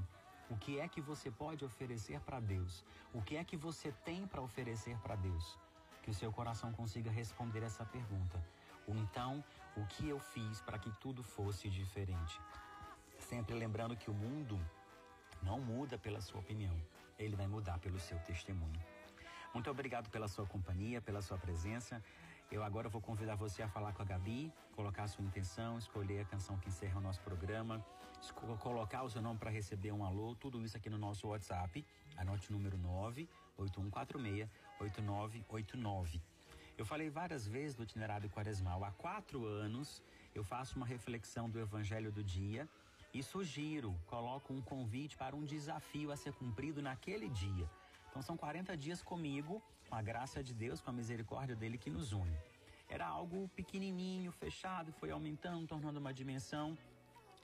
O 0.49 0.57
que 0.57 0.79
é 0.79 0.87
que 0.87 1.01
você 1.01 1.29
pode 1.29 1.65
oferecer 1.65 2.21
para 2.21 2.39
Deus? 2.39 2.85
O 3.13 3.21
que 3.21 3.37
é 3.37 3.43
que 3.43 3.57
você 3.57 3.91
tem 4.05 4.29
para 4.29 4.41
oferecer 4.41 4.97
para 4.99 5.17
Deus? 5.17 5.59
Que 6.01 6.13
o 6.13 6.15
seu 6.15 6.31
coração 6.33 6.71
consiga 6.73 7.11
responder 7.11 7.65
essa 7.65 7.85
pergunta. 7.85 8.41
Ou 8.87 8.95
então, 8.95 9.43
o 9.77 9.85
que 9.87 10.09
eu 10.09 10.21
fiz 10.21 10.61
para 10.61 10.79
que 10.79 10.93
tudo 11.01 11.25
fosse 11.25 11.69
diferente? 11.69 12.41
Sempre 13.19 13.57
lembrando 13.57 13.97
que 13.97 14.09
o 14.09 14.15
mundo 14.15 14.57
não 15.43 15.59
muda 15.59 15.99
pela 15.99 16.21
sua 16.21 16.39
opinião, 16.39 16.81
ele 17.25 17.37
vai 17.37 17.47
mudar 17.47 17.79
pelo 17.79 17.99
seu 17.99 18.19
testemunho. 18.21 18.81
Muito 19.55 19.71
obrigado 19.71 20.11
pela 20.11 20.29
sua 20.29 20.47
companhia, 20.47 21.01
pela 21.01 21.21
sua 21.21 21.39
presença. 21.39 22.03
Eu 22.51 22.63
agora 22.63 22.89
vou 22.89 23.01
convidar 23.01 23.35
você 23.35 23.63
a 23.63 23.69
falar 23.69 23.93
com 23.93 24.03
a 24.03 24.05
Gabi, 24.05 24.53
colocar 24.75 25.05
a 25.05 25.09
sua 25.09 25.25
intenção, 25.25 25.79
escolher 25.79 26.21
a 26.21 26.25
canção 26.25 26.59
que 26.59 26.69
encerra 26.69 26.99
o 26.99 27.03
nosso 27.03 27.21
programa, 27.21 27.85
colocar 28.61 29.03
o 29.03 29.11
seu 29.11 29.23
nome 29.23 29.39
para 29.39 29.51
receber 29.51 29.93
um 29.93 30.05
alô, 30.05 30.35
tudo 30.35 30.63
isso 30.65 30.77
aqui 30.77 30.91
no 30.91 30.99
nosso 30.99 31.29
WhatsApp. 31.29 31.85
Anote 32.17 32.51
o 32.51 32.53
número 32.53 32.79
98146-8989. 33.59 36.21
Eu 36.77 36.87
falei 36.87 37.11
várias 37.11 37.47
vezes 37.47 37.75
do 37.75 37.83
itinerário 37.83 38.31
quaresmal. 38.31 38.85
Há 38.85 38.91
quatro 38.93 39.47
anos 39.47 40.03
eu 40.35 40.43
faço 40.43 40.77
uma 40.77 40.87
reflexão 40.87 41.49
do 41.49 41.61
Evangelho 41.61 42.11
do 42.11 42.25
dia 42.25 42.69
e 43.13 43.23
sugiro, 43.23 43.95
coloco 44.07 44.53
um 44.53 44.61
convite 44.61 45.17
para 45.17 45.37
um 45.37 45.45
desafio 45.45 46.11
a 46.11 46.17
ser 46.17 46.33
cumprido 46.33 46.81
naquele 46.81 47.29
dia. 47.29 47.69
Então 48.09 48.23
são 48.23 48.37
40 48.37 48.77
dias 48.77 49.03
comigo, 49.03 49.63
com 49.89 49.95
a 49.95 50.03
graça 50.03 50.43
de 50.43 50.55
Deus, 50.55 50.81
com 50.81 50.91
a 50.91 50.93
misericórdia 50.93 51.55
dele 51.55 51.77
que 51.77 51.91
nos 51.91 52.13
une. 52.13 52.37
Era 52.89 53.07
algo 53.07 53.49
pequenininho, 53.57 54.31
fechado, 54.33 54.93
foi 54.93 55.11
aumentando, 55.11 55.67
tornando 55.67 55.99
uma 55.99 56.13
dimensão. 56.13 56.77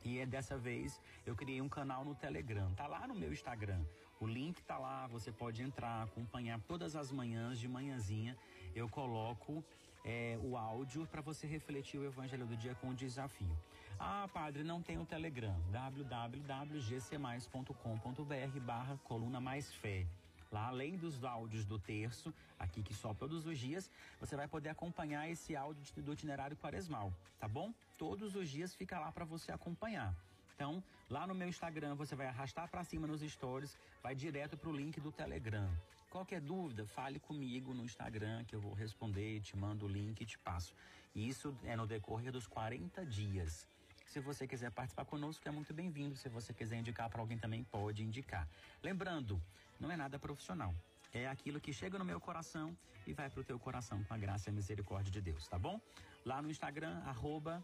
E 0.05 0.19
é 0.19 0.27
dessa 0.27 0.57
vez 0.57 1.01
eu 1.27 1.35
criei 1.35 1.61
um 1.61 1.69
canal 1.69 2.05
no 2.05 2.15
Telegram. 2.15 2.73
Tá 2.75 2.87
lá 2.87 3.07
no 3.07 3.15
meu 3.15 3.33
Instagram. 3.33 3.83
O 4.21 4.27
link 4.27 4.63
tá 4.65 4.79
lá, 4.79 5.07
você 5.07 5.31
pode 5.31 5.63
entrar, 5.63 6.03
acompanhar 6.03 6.61
todas 6.61 6.97
as 6.97 7.11
manhãs, 7.11 7.59
de 7.59 7.69
manhãzinha. 7.69 8.37
Eu 8.75 8.89
coloco 8.89 9.65
é, 10.05 10.39
o 10.43 10.57
áudio 10.57 11.07
para 11.07 11.21
você 11.21 11.47
refletir 11.47 11.99
o 11.99 12.05
Evangelho 12.05 12.47
do 12.47 12.57
Dia 12.57 12.75
com 12.75 12.89
o 12.91 12.95
desafio. 12.95 13.57
Ah, 14.01 14.29
padre, 14.33 14.63
não 14.63 14.81
tem 14.81 14.97
o 14.97 15.05
Telegram. 15.05 15.61
www.gcmais.com.br 15.73 18.61
barra 18.61 18.97
coluna 19.05 19.41
mais 19.41 19.73
fé. 19.73 20.07
Lá, 20.53 20.69
além 20.69 20.97
dos 20.97 21.25
áudios 21.25 21.67
do 21.67 21.81
terço, 21.81 22.33
aqui 22.59 22.83
que 22.83 22.95
só 22.95 23.13
todos 23.13 23.45
os 23.45 23.59
dias, 23.59 23.91
você 24.21 24.37
vai 24.37 24.47
poder 24.47 24.69
acompanhar 24.69 25.29
esse 25.29 25.57
áudio 25.57 25.83
do 26.03 26.13
itinerário 26.13 26.57
quaresmal, 26.57 27.13
tá 27.41 27.49
bom? 27.49 27.75
Todos 27.99 28.37
os 28.37 28.49
dias 28.49 28.73
fica 28.75 29.01
lá 29.01 29.11
para 29.11 29.25
você 29.25 29.51
acompanhar. 29.53 30.15
Então, 30.55 30.83
lá 31.11 31.27
no 31.27 31.35
meu 31.35 31.49
Instagram, 31.49 31.97
você 31.97 32.15
vai 32.15 32.29
arrastar 32.29 32.71
para 32.71 32.85
cima 32.85 33.05
nos 33.07 33.21
stories, 33.21 33.77
vai 34.03 34.15
direto 34.15 34.57
para 34.57 34.71
o 34.71 34.77
link 34.77 35.01
do 35.01 35.11
Telegram. 35.11 35.69
Qualquer 36.09 36.41
dúvida, 36.41 36.87
fale 36.87 37.19
comigo 37.19 37.75
no 37.75 37.85
Instagram 37.85 38.45
que 38.45 38.55
eu 38.55 38.61
vou 38.61 38.73
responder, 38.73 39.41
te 39.41 39.57
mando 39.57 39.87
o 39.87 39.89
link 39.89 40.21
e 40.21 40.27
te 40.27 40.39
passo. 40.39 40.73
Isso 41.15 41.55
é 41.65 41.77
no 41.77 41.87
decorrer 41.87 42.33
dos 42.33 42.47
40 42.47 43.05
dias. 43.05 43.67
Se 44.09 44.21
você 44.21 44.47
quiser 44.47 44.71
participar 44.71 45.05
conosco, 45.05 45.47
é 45.47 45.51
muito 45.51 45.75
bem-vindo. 45.75 46.17
Se 46.17 46.31
você 46.31 46.55
quiser 46.55 46.79
indicar 46.79 47.11
para 47.11 47.21
alguém 47.21 47.37
também, 47.37 47.63
pode 47.65 48.03
indicar. 48.03 48.49
Lembrando, 48.83 49.39
não 49.79 49.91
é 49.91 49.99
nada 49.99 50.19
profissional. 50.19 50.75
É 51.13 51.29
aquilo 51.29 51.61
que 51.61 51.75
chega 51.75 51.99
no 51.99 52.07
meu 52.07 52.19
coração 52.19 52.75
e 53.07 53.13
vai 53.13 53.29
para 53.29 53.41
o 53.41 53.45
teu 53.45 53.59
coração 53.59 54.03
com 54.05 54.15
a 54.15 54.17
graça 54.17 54.49
e 54.49 54.51
a 54.51 54.55
misericórdia 54.55 55.13
de 55.13 55.21
Deus, 55.21 55.47
tá 55.47 55.59
bom? 55.59 55.79
Lá 56.25 56.41
no 56.41 56.51
Instagram, 56.51 57.03
arroba 57.05 57.63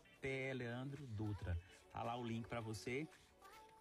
Dutra. 1.17 1.59
Tá 1.91 2.03
lá 2.03 2.15
o 2.15 2.23
link 2.23 2.47
para 2.47 2.61
você. 2.61 3.09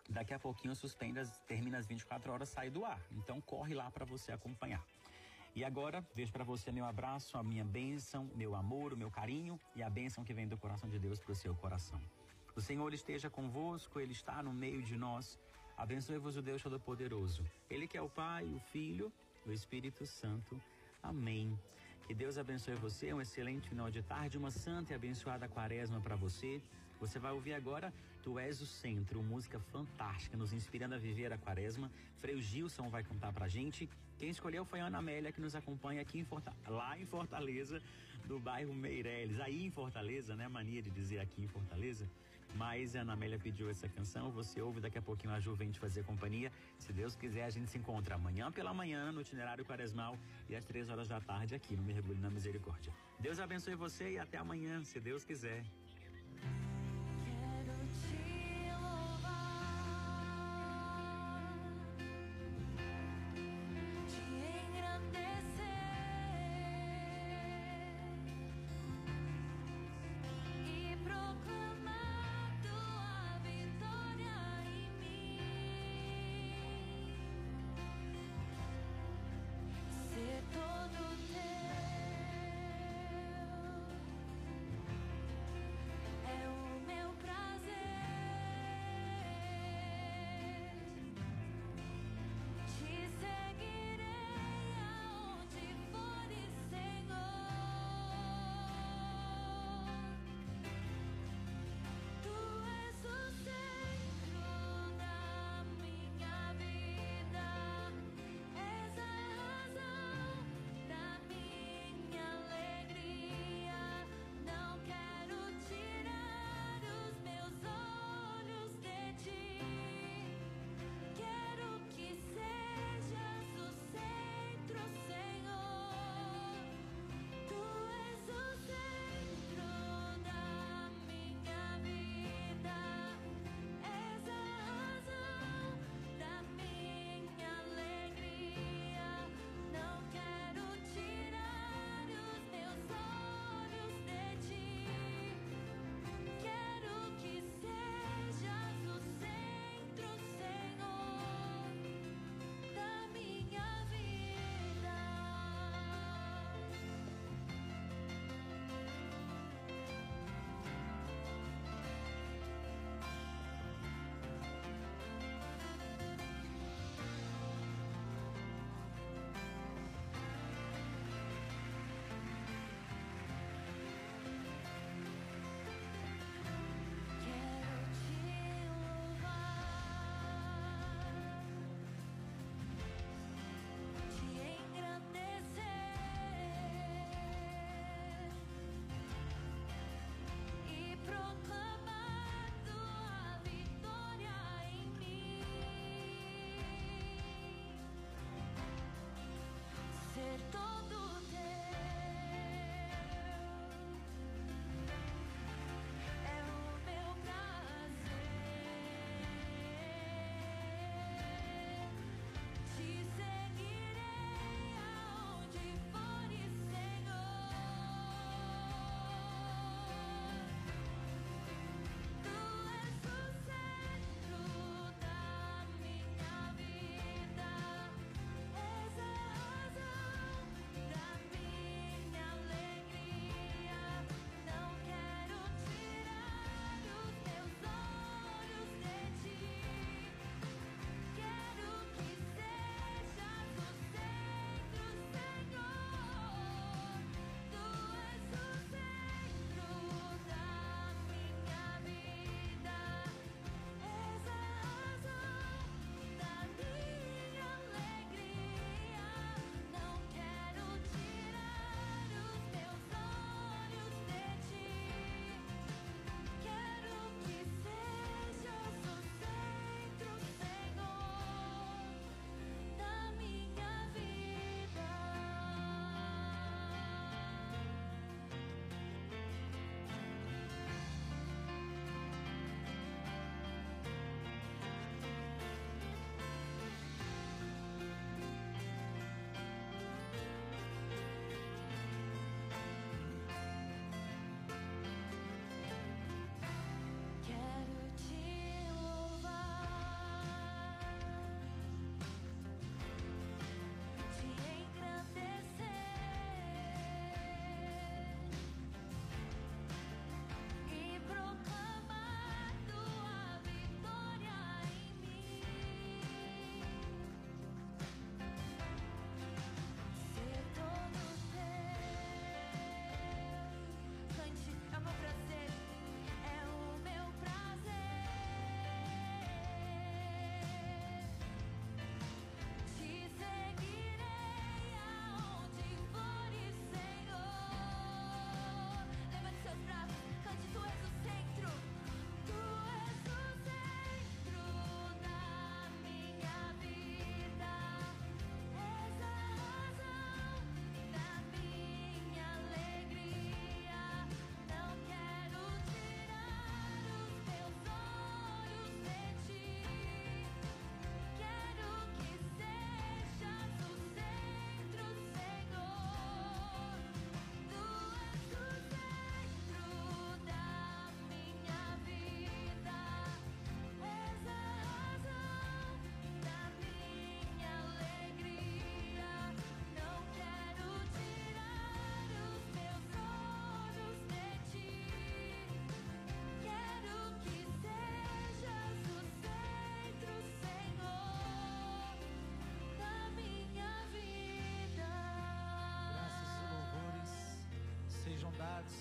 Daqui 0.09 0.33
a 0.33 0.39
pouquinho 0.39 0.73
suspende, 0.73 1.19
termina 1.45 1.77
as 1.77 1.85
24 1.85 2.31
horas, 2.31 2.47
sai 2.47 2.69
do 2.69 2.85
ar. 2.85 3.01
Então 3.11 3.41
corre 3.41 3.73
lá 3.73 3.91
para 3.91 4.05
você 4.05 4.31
acompanhar. 4.31 4.81
E 5.53 5.65
agora, 5.65 6.01
vejo 6.15 6.31
para 6.31 6.45
você 6.45 6.71
meu 6.71 6.85
abraço, 6.85 7.37
a 7.37 7.43
minha 7.43 7.65
bênção, 7.65 8.31
meu 8.35 8.55
amor, 8.55 8.93
o 8.93 8.97
meu 8.97 9.11
carinho 9.11 9.59
e 9.75 9.83
a 9.83 9.89
bênção 9.89 10.23
que 10.23 10.33
vem 10.33 10.47
do 10.47 10.57
coração 10.57 10.89
de 10.89 10.97
Deus 10.97 11.19
para 11.19 11.33
o 11.33 11.35
seu 11.35 11.53
coração. 11.55 12.01
O 12.55 12.61
Senhor 12.61 12.93
esteja 12.93 13.29
convosco, 13.29 13.99
Ele 13.99 14.11
está 14.11 14.43
no 14.43 14.53
meio 14.53 14.83
de 14.83 14.95
nós. 14.95 15.39
Abençoe-vos 15.75 16.37
o 16.37 16.41
Deus 16.41 16.61
Todo-Poderoso. 16.61 17.43
Ele 17.69 17.87
que 17.87 17.97
é 17.97 18.01
o 18.01 18.09
Pai, 18.09 18.45
o 18.45 18.59
Filho, 18.59 19.11
o 19.45 19.51
Espírito 19.51 20.05
Santo. 20.05 20.61
Amém. 21.01 21.57
Que 22.05 22.13
Deus 22.13 22.37
abençoe 22.37 22.75
você, 22.75 23.11
um 23.11 23.21
excelente 23.21 23.69
final 23.69 23.89
de 23.89 24.03
tarde, 24.03 24.37
uma 24.37 24.51
santa 24.51 24.93
e 24.93 24.95
abençoada 24.95 25.47
quaresma 25.47 25.99
para 25.99 26.15
você. 26.15 26.61
Você 26.99 27.17
vai 27.17 27.31
ouvir 27.31 27.53
agora 27.53 27.91
Tu 28.21 28.37
És 28.39 28.61
o 28.61 28.65
Centro, 28.65 29.21
música 29.23 29.59
fantástica, 29.59 30.37
nos 30.37 30.53
inspirando 30.53 30.95
a 30.95 30.97
viver 30.97 31.33
a 31.33 31.37
quaresma. 31.37 31.91
Freio 32.21 32.39
Gilson 32.39 32.87
vai 32.87 33.03
contar 33.03 33.33
pra 33.33 33.47
gente. 33.47 33.89
Quem 34.17 34.29
escolheu 34.29 34.63
foi 34.63 34.79
a 34.79 34.85
Ana 34.85 34.99
Amélia, 34.99 35.31
que 35.31 35.41
nos 35.41 35.55
acompanha 35.55 36.01
aqui 36.01 36.19
em 36.19 36.27
lá 36.67 36.97
em 36.97 37.05
Fortaleza, 37.05 37.81
do 38.25 38.39
bairro 38.39 38.73
Meireles. 38.73 39.39
Aí 39.41 39.65
em 39.65 39.71
Fortaleza, 39.71 40.35
né? 40.35 40.47
Mania 40.47 40.81
de 40.81 40.89
dizer 40.89 41.19
aqui 41.19 41.41
em 41.41 41.47
Fortaleza. 41.47 42.09
Mas 42.55 42.95
a 42.95 43.01
Ana 43.01 43.13
Amélia 43.13 43.39
pediu 43.39 43.69
essa 43.69 43.89
canção, 43.89 44.31
você 44.31 44.61
ouve 44.61 44.79
daqui 44.79 44.97
a 44.97 45.01
pouquinho 45.01 45.33
a 45.33 45.39
Ju 45.39 45.55
vem 45.55 45.71
te 45.71 45.79
fazer 45.79 46.03
companhia. 46.03 46.51
Se 46.77 46.93
Deus 46.93 47.15
quiser, 47.15 47.45
a 47.45 47.49
gente 47.49 47.69
se 47.69 47.77
encontra 47.77 48.15
amanhã 48.15 48.51
pela 48.51 48.73
manhã 48.73 49.11
no 49.11 49.21
itinerário 49.21 49.65
quaresmal 49.65 50.17
e 50.47 50.55
às 50.55 50.63
três 50.63 50.89
horas 50.89 51.07
da 51.07 51.19
tarde 51.19 51.55
aqui 51.55 51.75
no 51.75 51.83
Mergulho 51.83 52.21
na 52.21 52.29
Misericórdia. 52.29 52.93
Deus 53.19 53.39
abençoe 53.39 53.75
você 53.75 54.11
e 54.11 54.19
até 54.19 54.37
amanhã, 54.37 54.83
se 54.83 54.99
Deus 54.99 55.23
quiser. 55.23 55.63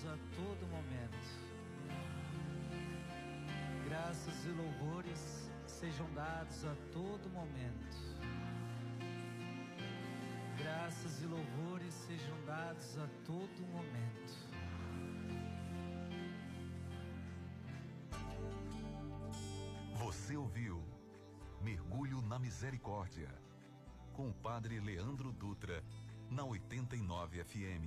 A 0.05 0.17
todo 0.35 0.67
momento. 0.67 1.43
Graças 3.87 4.45
e 4.45 4.49
louvores 4.49 5.51
sejam 5.65 6.11
dados 6.13 6.65
a 6.65 6.75
todo 6.91 7.29
momento. 7.29 7.97
Graças 10.57 11.21
e 11.21 11.25
louvores 11.25 11.93
sejam 11.93 12.45
dados 12.45 12.97
a 12.97 13.07
todo 13.25 13.67
momento. 13.71 14.33
Você 19.97 20.37
ouviu 20.37 20.83
Mergulho 21.61 22.21
na 22.21 22.37
Misericórdia 22.37 23.29
com 24.13 24.29
o 24.29 24.33
Padre 24.33 24.79
Leandro 24.79 25.31
Dutra 25.31 25.83
na 26.29 26.43
89 26.43 27.43
FM. 27.43 27.81